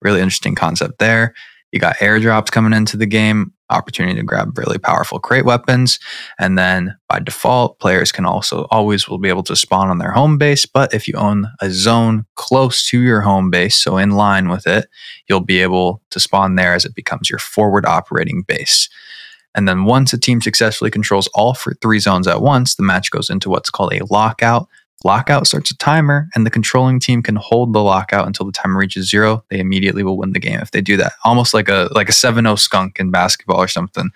[0.00, 1.34] Really interesting concept there.
[1.74, 5.98] You got airdrops coming into the game, opportunity to grab really powerful crate weapons.
[6.38, 10.12] And then by default, players can also always will be able to spawn on their
[10.12, 10.66] home base.
[10.66, 14.68] But if you own a zone close to your home base, so in line with
[14.68, 14.86] it,
[15.28, 18.88] you'll be able to spawn there as it becomes your forward operating base.
[19.56, 23.28] And then once a team successfully controls all three zones at once, the match goes
[23.28, 24.68] into what's called a lockout.
[25.04, 28.78] Lockout starts a timer, and the controlling team can hold the lockout until the timer
[28.78, 29.44] reaches zero.
[29.50, 31.12] They immediately will win the game if they do that.
[31.24, 34.10] Almost like a like a 7-0 skunk in basketball or something.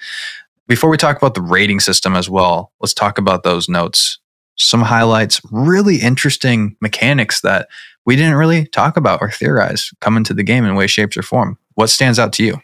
[0.67, 4.19] Before we talk about the rating system as well, let's talk about those notes.
[4.57, 7.69] Some highlights, really interesting mechanics that
[8.05, 11.23] we didn't really talk about or theorize come into the game in way, shapes, or
[11.23, 11.59] form.
[11.75, 12.61] What stands out to you?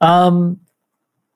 [0.00, 0.58] Um,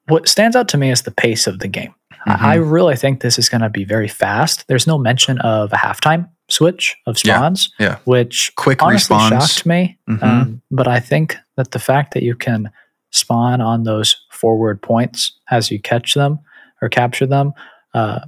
[0.08, 1.94] what stands out to me is the pace of the game.
[2.26, 2.44] Mm-hmm.
[2.44, 4.66] I really think this is going to be very fast.
[4.68, 7.96] There's no mention of a halftime switch of Yeah, spawns, yeah.
[8.04, 9.28] which Quick honestly respawns.
[9.28, 9.98] shocked me.
[10.08, 10.22] Mhm.
[10.22, 12.70] Um, but I think that the fact that you can
[13.10, 16.38] spawn on those forward points as you catch them
[16.82, 17.52] or capture them
[17.94, 18.20] uh,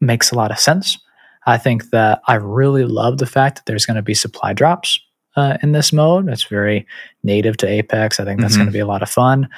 [0.00, 0.98] makes a lot of sense.
[1.46, 4.98] I think that I really love the fact that there's going to be supply drops
[5.36, 6.28] uh, in this mode.
[6.28, 6.86] It's very
[7.22, 8.18] native to Apex.
[8.20, 8.58] I think that's Mhm.
[8.58, 9.48] going to be a lot of fun.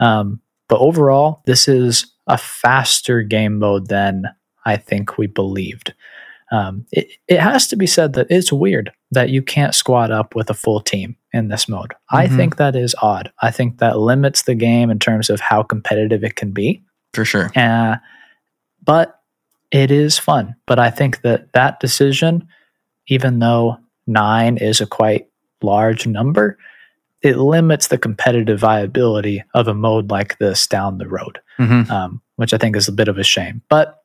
[0.00, 4.24] Um, but overall, this is a faster game mode than
[4.64, 5.94] I think we believed.
[6.52, 10.34] Um, it, it has to be said that it's weird that you can't squad up
[10.36, 11.92] with a full team in this mode.
[12.10, 12.36] I Mhm.
[12.36, 13.32] think that is odd.
[13.42, 16.82] I think that limits the game in terms of how competitive it can be.
[17.14, 17.50] For sure.
[17.56, 17.96] Uh,
[18.84, 19.20] but
[19.72, 20.54] it is fun.
[20.66, 22.46] But I think that that decision,
[23.08, 25.26] even though nine is a quite
[25.62, 26.58] large number,
[27.22, 32.20] it limits the competitive viability of a mode like this down the road, hmm um,
[32.36, 33.62] which I think is a bit of a shame.
[33.68, 34.02] But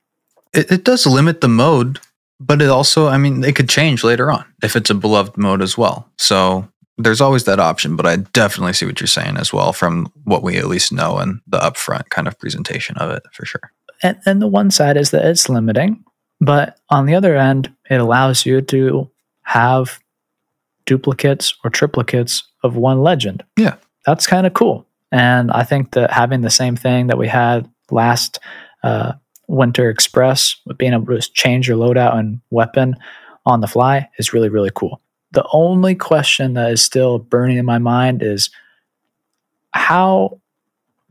[0.54, 2.00] It, it does limit the mode,
[2.40, 5.62] but it also, I mean, it could change later on if it's a beloved mode
[5.62, 6.10] as well.
[6.18, 10.12] So there's always that option, but I definitely see what you're saying as well from
[10.24, 13.72] what we at least know and the upfront kind of presentation of it for sure.
[14.04, 16.04] and, and the one side is that it's limiting,
[16.40, 19.10] but on the other end, it allows you to
[19.44, 20.00] have
[20.86, 23.44] duplicates or triplicates of one legend.
[23.58, 23.76] Yeah.
[24.06, 24.86] That's kind of cool.
[25.12, 28.40] And I think that having the same thing that we had last
[28.84, 29.14] uh,
[29.48, 32.96] Winter Express, with being able to just change your loadout and weapon
[33.46, 35.02] on the fly, is really, really cool.
[35.32, 38.50] The only question that is still burning in my mind is
[39.72, 40.40] how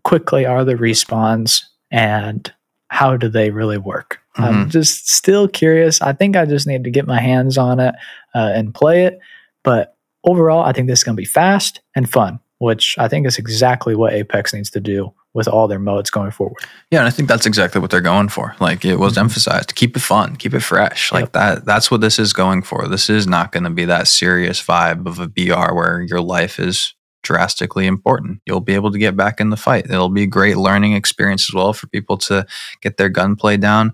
[0.02, 2.52] quickly are the respawns and
[2.88, 4.20] how do they really work?
[4.36, 6.00] I'm just still curious.
[6.00, 7.94] I think I just need to get my hands on it
[8.34, 9.18] uh, and play it.
[9.62, 13.26] But overall, I think this is going to be fast and fun, which I think
[13.26, 16.62] is exactly what Apex needs to do with all their modes going forward.
[16.90, 18.56] Yeah, and I think that's exactly what they're going for.
[18.58, 19.20] Like it was Mhm.
[19.20, 21.12] emphasized, keep it fun, keep it fresh.
[21.12, 21.32] Like Yep.
[21.34, 22.88] that that's what this is going for.
[22.88, 26.58] This is not going to be that serious vibe of a BR where your life
[26.58, 28.40] is drastically important.
[28.46, 29.84] You'll be able to get back in the fight.
[29.84, 32.44] It'll be a great learning experience as well for people to
[32.80, 33.92] get their gunplay down.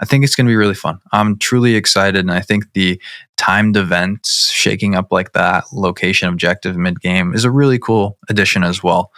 [0.00, 1.00] I think it's going to be really fun.
[1.12, 3.00] I'm truly excited and I think the
[3.38, 8.62] timed events shaking up like that location objective mid game is a really cool addition
[8.62, 9.10] as well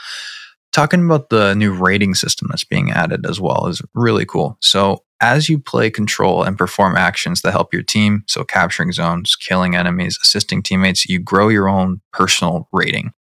[0.73, 4.57] talking about the new rating system that's being added as well is really cool.
[4.61, 9.37] So, as you play control and perform actions that help your team, so capturing zones,
[9.37, 13.13] killing enemies, assisting teammates, you grow your own personal rating.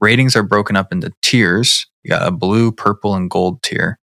[0.00, 1.86] Ratings are broken up into tiers.
[2.02, 4.00] You got a blue, purple, and gold tier.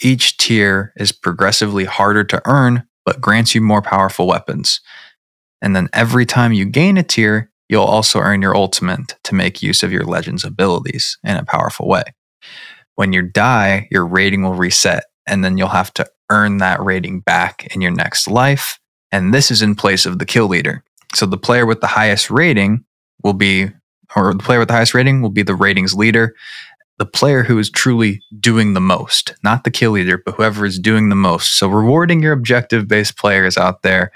[0.00, 4.80] Each tier is progressively harder to earn, but grants you more powerful weapons.
[5.62, 9.62] And then every time you gain a tier, you'll also earn your ultimate to make
[9.62, 12.04] use of your legend's abilities in a powerful way
[12.96, 17.20] when you die, your rating will reset, and then you'll have to earn that rating
[17.20, 18.80] back in your next life.
[19.12, 20.82] And this is in place of the kill leader.
[21.14, 22.84] So the player with the highest rating
[23.22, 23.68] will be,
[24.16, 26.34] or the player with the highest rating will be the ratings leader.
[26.98, 30.78] The player who is truly doing the most, not the kill leader, but whoever is
[30.78, 31.58] doing the most.
[31.58, 34.10] So rewarding your objective based players out there.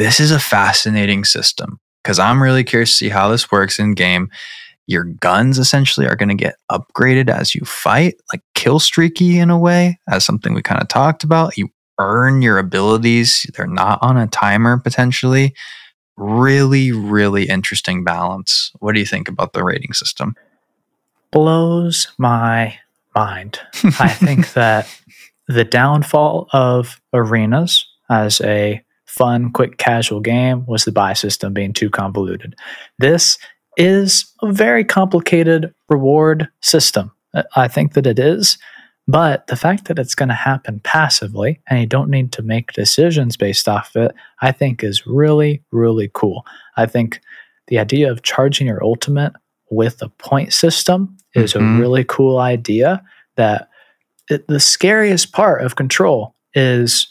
[0.00, 3.92] This is a fascinating system because I'm really curious to see how this works in
[3.92, 4.30] game
[4.86, 9.50] your guns essentially are going to get upgraded as you fight, like kill streaky in
[9.50, 11.58] a way, as something we kind of talked about.
[11.58, 15.54] You earn your abilities, they're not on a timer potentially.
[16.16, 18.72] Really, really interesting balance.
[18.78, 20.34] What do you think about the rating system?
[21.30, 22.78] Blows my
[23.14, 23.60] mind.
[24.00, 24.88] I think that
[25.46, 31.72] the downfall of arenas as a fun, quick, casual game was the buy system being
[31.72, 32.54] too convoluted.
[32.98, 33.38] This
[33.76, 37.10] is a very complicated reward system.
[37.34, 38.56] Uh, I think that it is.
[39.08, 42.72] But the fact that it's going to happen passively and you don't need to make
[42.72, 46.46] decisions based off of it, I think is really, really cool.
[46.76, 47.20] I think
[47.66, 49.32] the idea of charging your ultimate
[49.70, 51.78] with a point system is Mhm.
[51.78, 53.02] a really cool idea
[53.36, 53.68] that
[54.28, 57.08] it, the scariest part of control is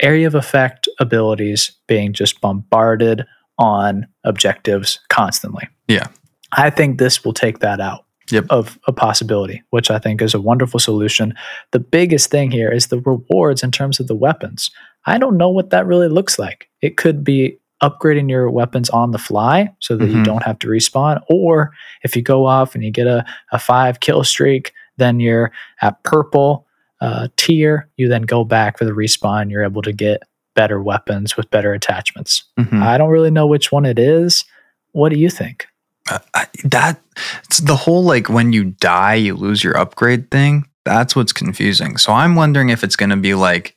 [0.00, 3.24] area of effect abilities being just bombarded
[3.58, 5.68] on objectives constantly.
[5.88, 6.06] Yeah.
[6.52, 8.46] I think this will take that out Yep.
[8.50, 11.34] of a possibility, which I think is a wonderful solution.
[11.72, 14.70] The biggest thing here is the rewards in terms of the weapons.
[15.06, 16.68] I don't know what that really looks like.
[16.80, 20.24] It could be upgrading your weapons on the fly so that you Mhm.
[20.24, 24.00] don't have to respawn, or if you go off and you get a, a five
[24.00, 25.52] kill streak, then you're
[25.82, 26.66] at purple
[27.00, 27.90] uh, tier.
[27.98, 29.50] You then go back for the respawn.
[29.50, 30.22] You're able to get
[30.54, 32.44] better weapons with better attachments.
[32.58, 32.82] Mhm.
[32.82, 34.44] I don't really know which one it is.
[34.92, 35.66] What do you think?
[36.10, 37.00] Uh, I, that
[37.44, 41.96] it's the whole like when you die you lose your upgrade thing that's what's confusing
[41.96, 43.74] so i'm wondering if it's going to be like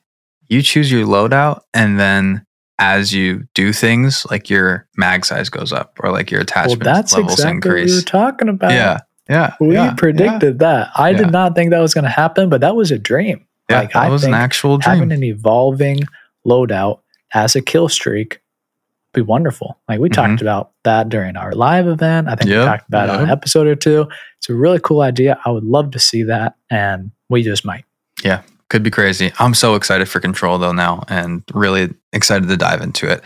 [0.50, 2.46] you choose your loadout and then
[2.80, 6.84] as you do things like your mag size goes up or like your Well, attachment
[6.84, 8.72] that's levels exactly what we were talking about.
[8.72, 9.00] yeah
[9.30, 10.90] yeah We yeah, predicted that.
[10.98, 11.18] I Yeah.
[11.20, 13.46] did not think that was going to happen, but that was a dream.
[13.70, 16.02] yeah, Like, that I was an actual dream Having an evolving
[16.48, 17.02] loadout
[17.34, 18.42] as a kill streak
[19.18, 19.78] be wonderful.
[19.90, 22.30] Like we talked about that during our live event.
[22.30, 24.08] I think Yep, we talked about it on an episode or two.
[24.38, 25.40] It's a really cool idea.
[25.44, 27.84] I would love to see that, and we just might.
[28.24, 29.32] Yeah, could be crazy.
[29.40, 33.24] I'm so excited for Control though now, and really excited to dive into it.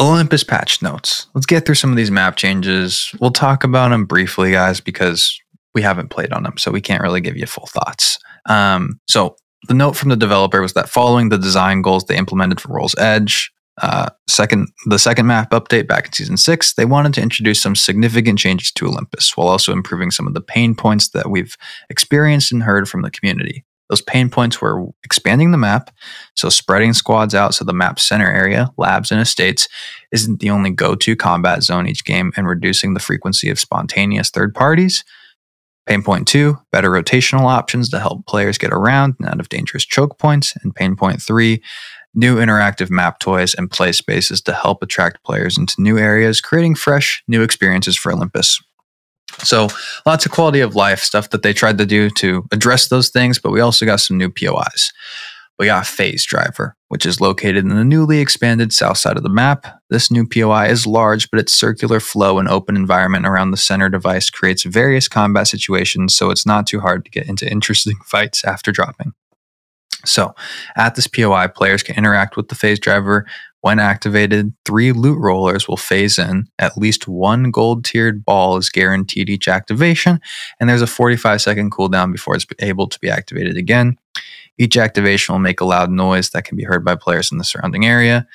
[0.00, 1.26] Olympus patch notes.
[1.34, 3.12] Let's get through some of these map changes.
[3.20, 5.38] We'll talk about them briefly, guys, because
[5.74, 8.18] we haven't played on them, so we can't really give you full thoughts.
[8.46, 9.36] Um, so
[9.66, 12.94] the note from the developer was that following the design goals they implemented for World's
[12.98, 17.60] Edge, uh, second the second map update back in season six, they wanted to introduce
[17.60, 21.56] some significant changes to Olympus while also improving some of the pain points that we've
[21.88, 23.64] experienced and heard from the community.
[23.88, 25.90] Those pain points were expanding the map,
[26.34, 29.66] so spreading squads out so the map center area, labs, and estates
[30.12, 34.28] isn't the only go to combat zone each game, and reducing the frequency of spontaneous
[34.30, 35.04] third parties.
[35.88, 39.86] Pain point two, better rotational options to help players get around and out of dangerous
[39.86, 40.52] choke points.
[40.62, 41.62] And pain point three,
[42.14, 46.74] new interactive map toys and play spaces to help attract players into new areas, creating
[46.74, 48.62] fresh, new experiences for Olympus.
[49.38, 49.68] So,
[50.04, 53.38] lots of quality of life stuff that they tried to do to address those things,
[53.38, 54.92] but we also got some new POIs.
[55.58, 59.28] We got Phase Driver, which is located in the newly expanded south side of the
[59.28, 59.66] map.
[59.90, 63.88] This new POI is large, but its circular flow and open environment around the center
[63.88, 68.44] device creates various combat situations, so it's not too hard to get into interesting fights
[68.44, 69.14] after dropping.
[70.04, 70.32] So,
[70.76, 73.26] at this POI, players can interact with the phase driver.
[73.60, 76.46] When activated, three loot rollers will phase in.
[76.60, 80.20] At least one gold tiered ball is guaranteed each activation,
[80.60, 83.98] and there's a 45 second cooldown before it's able to be activated again.
[84.58, 87.44] Each activation will make a loud noise that can be heard by players in the
[87.44, 88.26] surrounding area.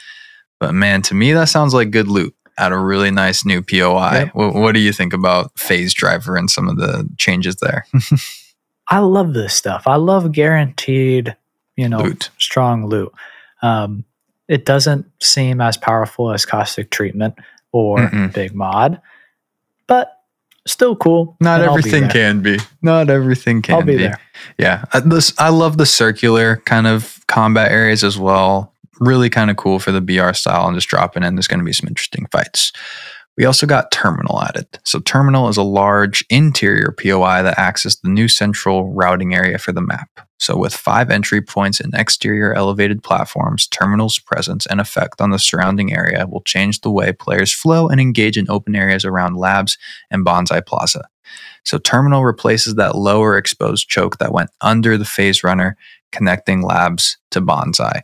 [0.60, 4.12] But man, to me, that sounds like good loot at a really nice new POI.
[4.14, 4.30] Yep.
[4.36, 7.86] What, what do you think about phase driver and some of the changes there?
[8.88, 9.84] I love this stuff.
[9.88, 11.36] I love guaranteed,
[11.76, 12.30] you know, Loot.
[12.38, 13.12] strong loot.
[13.62, 14.06] Um,
[14.48, 17.36] it doesn't seem as powerful as caustic treatment
[17.72, 18.34] or Mm-mm.
[18.34, 19.02] big mod,
[19.88, 20.23] but
[20.68, 21.36] still cool.
[21.40, 22.60] Not be everything can be.
[22.82, 23.80] Not everything can be.
[23.80, 24.04] I'll be be.
[24.04, 24.20] there.
[24.58, 28.74] Yeah, I, this I love the circular kind of combat areas as well.
[29.00, 31.36] Really kind of cool for the BR style and just dropping in.
[31.36, 32.72] There's going to be some interesting fights.
[33.38, 34.68] We also got Terminal added.
[34.84, 39.58] So Terminal is a large interior POI that acts as the new central routing area
[39.58, 40.23] for the map.
[40.44, 45.40] So with five entry points and exterior elevated platforms, Terminal's presence and effect on the
[45.40, 49.78] surrounding area will change the way players flow and engage in open areas around labs
[50.12, 51.08] and Bonsai Plaza.
[51.64, 55.78] So Terminal replaces that lower exposed choke that went under the phase runner,
[56.12, 58.02] connecting labs to Bonsai.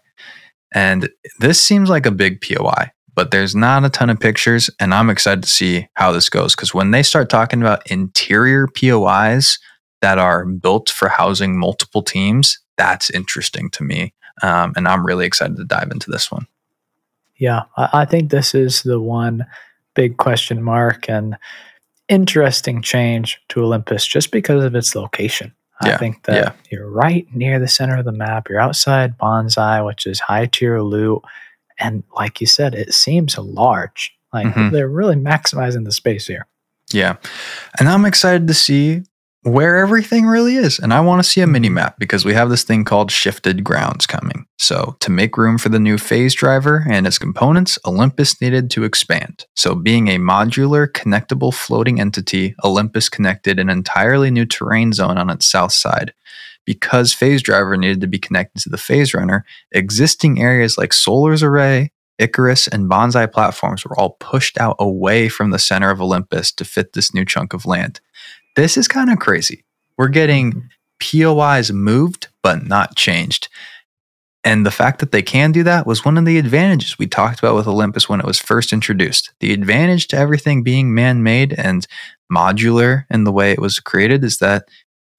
[0.73, 1.09] And
[1.39, 5.09] this seems like a big POI, but there's not a ton of pictures, and I'm
[5.09, 9.59] excited to see how this goes because when they start talking about interior POIs
[10.01, 14.13] that are built for housing multiple teams, that's interesting to me.
[14.41, 16.47] Um, and I'm really excited to dive into this one.
[17.37, 19.45] Yeah, I, think this is the one
[19.93, 21.37] big question mark and
[22.07, 25.53] interesting change to Olympus just because of its location.
[25.81, 26.51] I Yeah, think that yeah.
[26.69, 28.49] you're right near the center of the map.
[28.49, 31.21] You're outside Bonsai, which is high tier loot.
[31.79, 34.13] And like you said, it seems large.
[34.33, 34.71] Like Mhm.
[34.71, 36.45] they're really maximizing the space here.
[36.91, 37.15] Yeah.
[37.79, 39.03] And I'm excited to see
[39.43, 40.79] where everything really is.
[40.79, 43.63] And I want to see a mini map because we have this thing called shifted
[43.63, 44.45] grounds coming.
[44.57, 48.83] So, to make room for the new phase driver and its components, Olympus needed to
[48.83, 49.45] expand.
[49.55, 55.29] So, being a modular, connectable floating entity, Olympus connected an entirely new terrain zone on
[55.29, 56.13] its south side.
[56.65, 61.41] Because phase driver needed to be connected to the phase runner, existing areas like Solar's
[61.41, 66.51] Array, Icarus, and Bonsai platforms were all pushed out away from the center of Olympus
[66.51, 68.01] to fit this new chunk of land.
[68.59, 69.63] This is kind of crazy.
[69.97, 71.29] We're getting mm-hmm.
[71.31, 73.47] POIs moved, but not changed.
[74.43, 77.39] And the fact that they can do that was one of the advantages we talked
[77.39, 79.31] about with Olympus when it was first introduced.
[79.39, 81.87] The advantage to everything being man made and
[82.29, 84.67] modular in the way it was created is that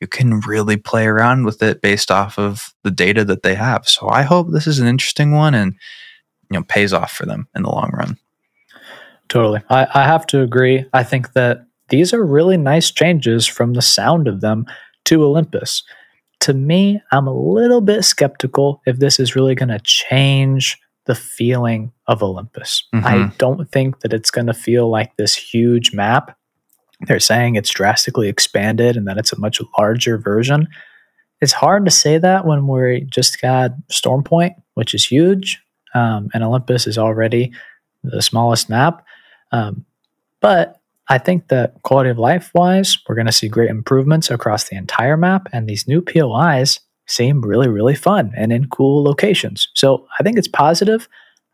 [0.02, 3.88] you can really play around with it based off of the data that they have.
[3.88, 5.72] So I hope this is an interesting one and
[6.50, 8.18] you know pays off for them in the long run.
[9.30, 9.62] Totally.
[9.70, 10.84] I, I have to agree.
[10.92, 14.66] I think that these are really nice changes from the sound of them
[15.06, 15.82] to Olympus.
[16.40, 21.14] To me, I'm a little bit skeptical if this is really going to change the
[21.14, 22.84] feeling of Olympus.
[22.92, 23.38] I Mhm.
[23.38, 26.36] don't think that it's going to feel like this huge map.
[27.06, 30.68] They're saying it's drastically expanded and that it's a much larger version.
[31.40, 35.58] It's hard to say that when we just got Stormpoint, which is huge,
[35.94, 37.52] um, and Olympus is already
[38.04, 39.04] the smallest map.
[39.52, 39.84] Um,
[40.40, 40.79] but
[41.10, 44.76] I think that quality of life wise, we're going to see great improvements across the
[44.76, 49.68] entire map, and these new POIs seem really, really fun and in cool locations.
[49.74, 51.08] So I think it's positive.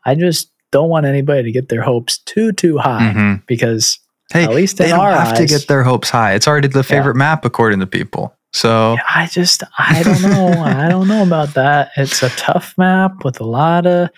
[0.05, 3.45] I just don't want anybody to get their hopes too, too high Mhm.
[3.47, 3.99] because
[4.33, 6.33] Hey, At least they don't have to get their hopes high.
[6.33, 8.33] It's already the favorite map according to people.
[8.51, 10.63] So I just I don't know.
[10.63, 11.91] I don't know about that.
[11.95, 14.09] It's a tough map with a lot of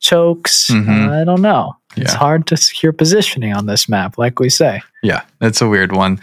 [0.00, 0.68] chokes.
[0.70, 1.20] Mhm.
[1.20, 1.74] I don't know.
[1.96, 4.82] It's hard to secure positioning on this map, like we say.
[5.02, 6.20] Yeah, it's a weird one.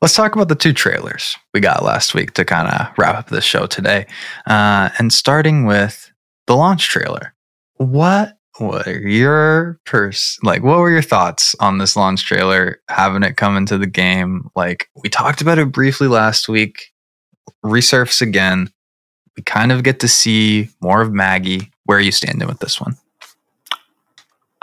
[0.00, 3.28] Let's talk about the two trailers we got last week to kind of wrap up
[3.28, 4.06] this show today.
[4.46, 6.12] Uh, and starting with
[6.46, 7.34] the launch trailer.
[7.78, 13.36] What were your pers- like what were your thoughts on this launch trailer having it
[13.36, 14.48] come into the game?
[14.54, 16.92] Like we talked about it briefly last week,
[17.64, 18.70] resurface again.
[19.36, 21.70] We kind of get to see more of Maggie.
[21.84, 22.96] Where are you standing with this one?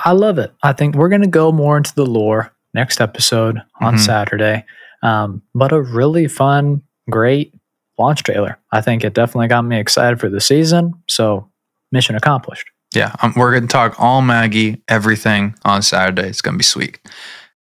[0.06, 0.54] I love it.
[0.64, 4.00] I think we're going to go more into the lore next episode on Mhm.
[4.00, 4.66] Saturday.
[5.02, 7.54] Um, but a really fun, great
[7.98, 8.58] launch trailer.
[8.72, 10.94] I think it definitely got me excited for the season.
[11.08, 11.50] So,
[11.92, 12.68] mission accomplished.
[12.94, 16.28] Yeah, um, we're going to talk all Maggie, everything on Saturday.
[16.30, 17.00] It's going to be sweet.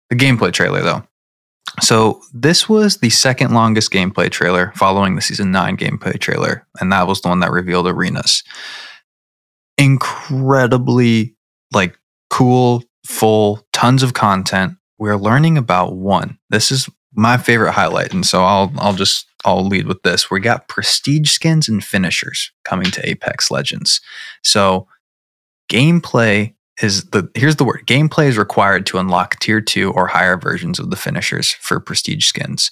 [0.10, 1.04] The gameplay trailer, though.
[1.82, 6.92] So, this was the second longest gameplay trailer following the season nine gameplay trailer, and
[6.92, 8.44] that was the one that revealed arenas.
[9.78, 11.36] Incredibly,
[11.74, 11.98] like,
[12.30, 14.74] cool, full, tons of content.
[14.98, 16.38] We're learning about one.
[16.50, 20.30] This is my favorite highlight, and so I'll I'll just I'll lead with this.
[20.30, 24.02] We got prestige skins and finishers coming to Apex Legends.
[24.44, 24.88] So
[25.70, 30.38] gameplay is the here's the word gameplay is required to unlock tier 2 or higher
[30.38, 32.72] versions of the finishers for prestige skins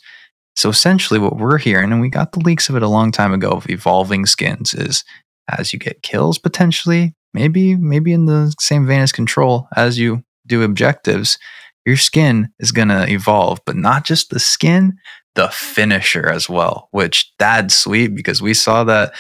[0.56, 3.34] so essentially what we're hearing and we got the leaks of it a long time
[3.34, 5.04] ago of evolving skins is
[5.50, 10.24] as you get kills potentially maybe maybe in the same vein as control as you
[10.48, 11.38] do objectives
[11.86, 14.98] your skin is going to evolve but not just the skin
[15.36, 19.14] the finisher as well which that's sweet because we saw that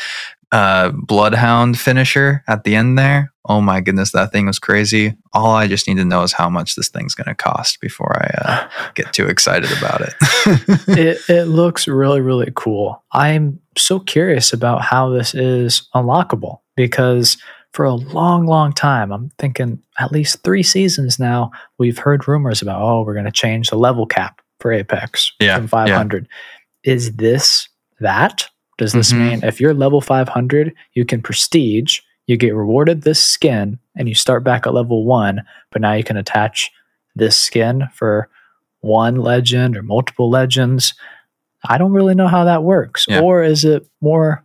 [0.51, 3.34] uh bloodhound finisher at the end there.
[3.49, 5.13] Oh my goodness that thing was crazy.
[5.34, 8.15] All i just need to know is how much this thing's going to cost before
[8.15, 10.13] i uh, get too excited about it.
[10.88, 13.03] It, it looks really, really cool.
[13.11, 17.38] I'm so curious about how this is unlockable because
[17.78, 22.59] for a long, long time, I'm thinking at least three seasons now, we've heard rumors
[22.59, 26.28] about, oh, we're going to change the level cap for Apex Yeah, from 500.
[26.84, 27.69] Is this
[27.99, 28.47] that?
[28.80, 29.19] Does this Mhm.
[29.19, 34.15] mean if you're level 500, you can prestige, you get rewarded this skin, and you
[34.15, 36.71] start back at level one, but now you can attach
[37.15, 38.28] this skin for
[38.82, 40.95] one legend or multiple legends.
[41.63, 43.05] I don't really know how that works.
[43.07, 43.21] Yeah.
[43.21, 44.43] Or is it more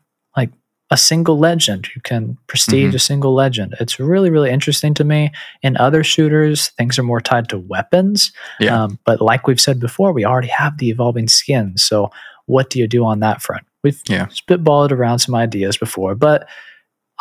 [0.92, 1.88] a single legend?
[1.96, 2.96] You can prestige Mhm.
[2.96, 3.74] a single legend.
[3.80, 5.32] It's really, really interesting to me.
[5.62, 8.30] In other shooters, things are more tied to weapons.
[8.60, 8.84] Yeah.
[8.84, 11.82] Um, but like we've said before, we already have the evolving skins.
[11.82, 12.10] So
[12.46, 13.64] what do you do on that front?
[13.82, 14.26] We've Yeah.
[14.26, 16.46] spitballed around some ideas before, but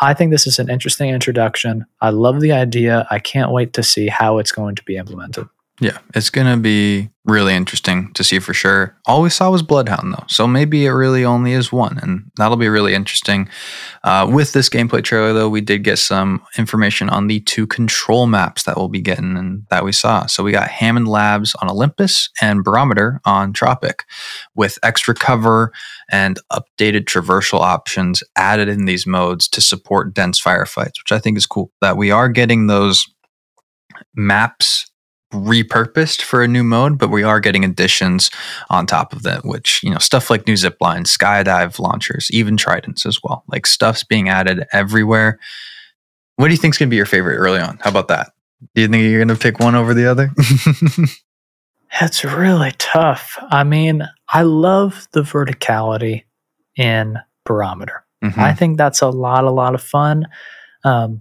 [0.00, 1.84] I think this is an interesting introduction.
[2.00, 3.06] I love the idea.
[3.10, 5.46] I can't wait to see how it's going to be implemented.
[5.82, 8.96] Yeah, it's gonna be really interesting to see for sure.
[9.04, 12.56] All we saw was Bloodhound though, so maybe it really only is one, and that'll
[12.56, 13.48] be really interesting.
[14.04, 18.28] Uh, with this gameplay trailer though, we did get some information on the two control
[18.28, 20.24] maps that we'll be getting and that we saw.
[20.26, 24.04] So we got Hammond Labs on Olympus and Barometer on Tropic,
[24.54, 25.72] with extra cover
[26.12, 31.36] and updated traversal options added in these modes to support dense firefights, which I think
[31.36, 31.72] is cool.
[31.80, 33.04] That we are getting those
[34.14, 34.91] maps
[35.32, 38.30] repurposed for a new mode, but we are getting additions
[38.70, 42.56] on top of that, which, you know, stuff like new zip lines, skydive launchers, even
[42.56, 43.44] tridents as well.
[43.48, 45.38] Like stuff's being added everywhere.
[46.36, 47.78] What do you think's gonna be your favorite early on?
[47.82, 48.32] How about that?
[48.74, 50.30] Do you think you're gonna pick one over the other?
[52.00, 53.36] It's really tough.
[53.50, 56.24] I mean, I love the verticality
[56.76, 58.04] in Barometer.
[58.24, 58.38] Mhm.
[58.38, 60.26] I think that's a lot, a lot of fun.
[60.84, 61.20] Um,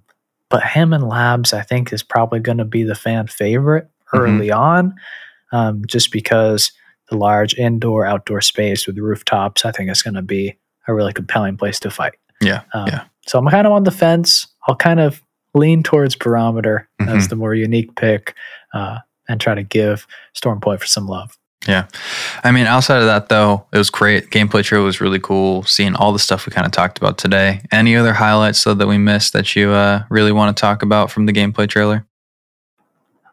[0.50, 4.94] but Hammond Labs, I think, is probably going to be the fan favorite early on,
[5.52, 6.72] um, just because
[7.10, 10.58] the large indoor outdoor space with rooftops, I think it's going to be
[10.88, 12.14] a really compelling place to fight.
[12.42, 13.04] Yeah, Um, yeah.
[13.28, 14.48] So I'm kind of on the fence.
[14.68, 15.22] I'll kind of
[15.54, 17.30] lean towards Barometer as Mhm.
[17.30, 18.36] the more unique pick
[18.74, 19.00] uh,
[19.30, 21.38] and try to give Storm Point for some love.
[21.68, 21.86] Yeah.
[22.44, 24.32] I mean, outside of that, though, it was great.
[24.32, 25.62] Gameplay trailer was really cool.
[25.64, 27.62] Seeing all the stuff we kind of talked about today.
[27.72, 31.12] Any other highlights, though, that we missed that you uh, really want to talk about
[31.12, 32.08] from the gameplay trailer?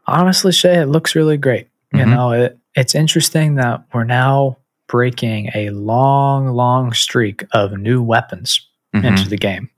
[0.09, 1.69] Honestly, Shay, it looks really great.
[1.93, 2.11] You Mhm.
[2.15, 8.67] know, it, it's interesting that we're now breaking a long, long streak of new weapons
[8.95, 9.05] Mhm.
[9.05, 9.71] into the game.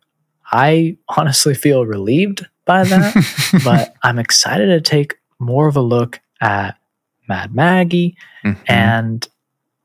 [0.53, 3.15] I honestly feel relieved by that,
[3.65, 6.77] but I'm excited to take more of a look at
[7.29, 8.17] Mad Maggie.
[8.45, 8.57] Mhm.
[8.69, 9.29] And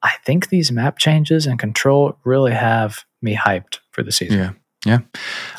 [0.03, 4.37] I think these map changes and control really have me hyped for the season.
[4.37, 4.49] Yeah.
[4.85, 4.99] Yeah.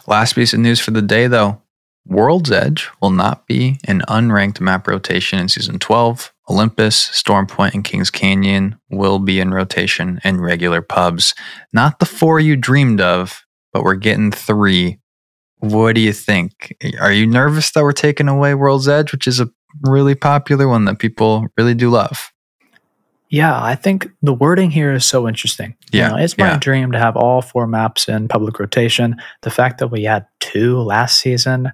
[0.06, 1.60] Last piece of news for the day, though
[2.06, 6.32] World's Edge will not be an unranked map rotation in season 12.
[6.48, 11.34] Olympus, Storm Point, and Kings Canyon will be in rotation in regular pubs.
[11.72, 15.00] Not the four you dreamed of, but we're getting three.
[15.58, 16.76] What do you think?
[17.00, 19.50] Are you nervous that we're taking away World's Edge, which is a
[19.82, 22.30] really popular one that people really do love?
[23.28, 25.74] Yeah, I think the wording here is so interesting.
[25.90, 26.58] Yeah, You know, it's my yeah.
[26.58, 29.16] dream to have all four maps in public rotation.
[29.42, 31.72] The fact that we had two last season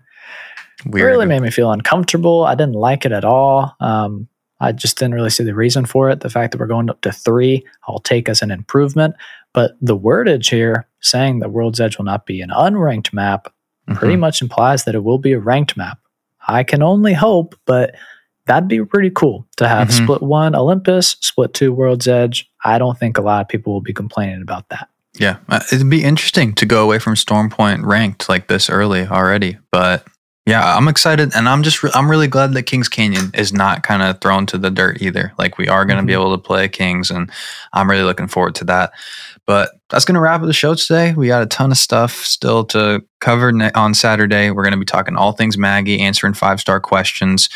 [0.86, 1.06] Weird.
[1.06, 2.44] really made me feel uncomfortable.
[2.44, 3.74] I didn't like it at all.
[3.80, 4.28] Um,
[4.60, 6.20] I just didn't really see the reason for it.
[6.20, 9.14] The fact that we're going up to three, I'll take as an improvement.
[9.52, 13.52] But the wordage here saying that World's Edge will not be an unranked map
[13.94, 14.20] pretty Mhm.
[14.20, 15.98] much implies that it will be a ranked map.
[16.46, 17.94] I can only hope, but
[18.46, 20.04] that'd be pretty cool to have Mhm.
[20.04, 22.48] split one Olympus, split two World's Edge.
[22.64, 24.88] I don't think a lot of people will be complaining about that.
[25.18, 29.06] Yeah, uh, it'd be interesting to go away from Storm Point ranked like this early
[29.06, 29.58] already.
[29.70, 30.06] But
[30.46, 33.82] yeah, I'm excited, and I'm just re- I'm really glad that Kings Canyon is not
[33.84, 35.32] kind of thrown to the dirt either.
[35.38, 36.20] Like we are going to be Mhm.
[36.20, 37.30] able to play Kings, and
[37.72, 38.92] I'm really looking forward to that.
[39.46, 41.12] But that's going to wrap up the show today.
[41.14, 44.50] We got a ton of stuff still to cover ne- on Saturday.
[44.50, 47.48] We're going to be talking all things Maggie, answering five star questions.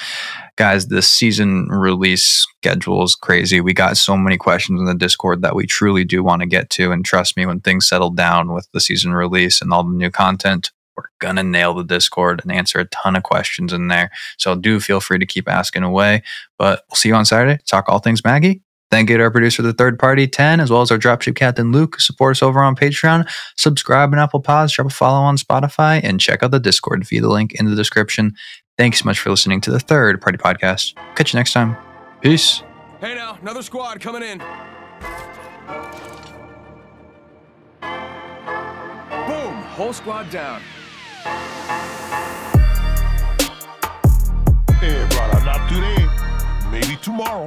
[0.57, 3.61] Guys, this season release schedule is crazy.
[3.61, 6.71] We got so many questions in the Discord that we truly do want to get
[6.71, 6.93] to.
[6.93, 10.11] And trust me, when things settle down with the season release and all the new
[10.11, 14.11] content, we're to nail the Discord and answer a ton of questions in there.
[14.39, 16.23] So do feel free to keep asking away.
[16.59, 17.63] But we'll see you on Saturday.
[17.67, 18.63] Talk all things Maggie.
[18.91, 21.73] Thank you to our producer, the third party 10, as well as our dropship captain
[21.73, 23.29] Luke, support us over on Patreon.
[23.57, 27.21] Subscribe on Apple Pods, drop a follow on Spotify, and check out the Discord via
[27.21, 28.37] the link in the description.
[28.79, 30.95] Thanks so much for listening to the third party podcast.
[31.17, 31.77] Catch you next time.
[32.21, 32.63] Peace.
[33.01, 34.39] Hey now, another squad coming in.
[34.39, 34.47] Boom,
[39.75, 40.63] whole squad down.
[45.57, 46.07] Not today,
[46.71, 47.47] maybe tomorrow.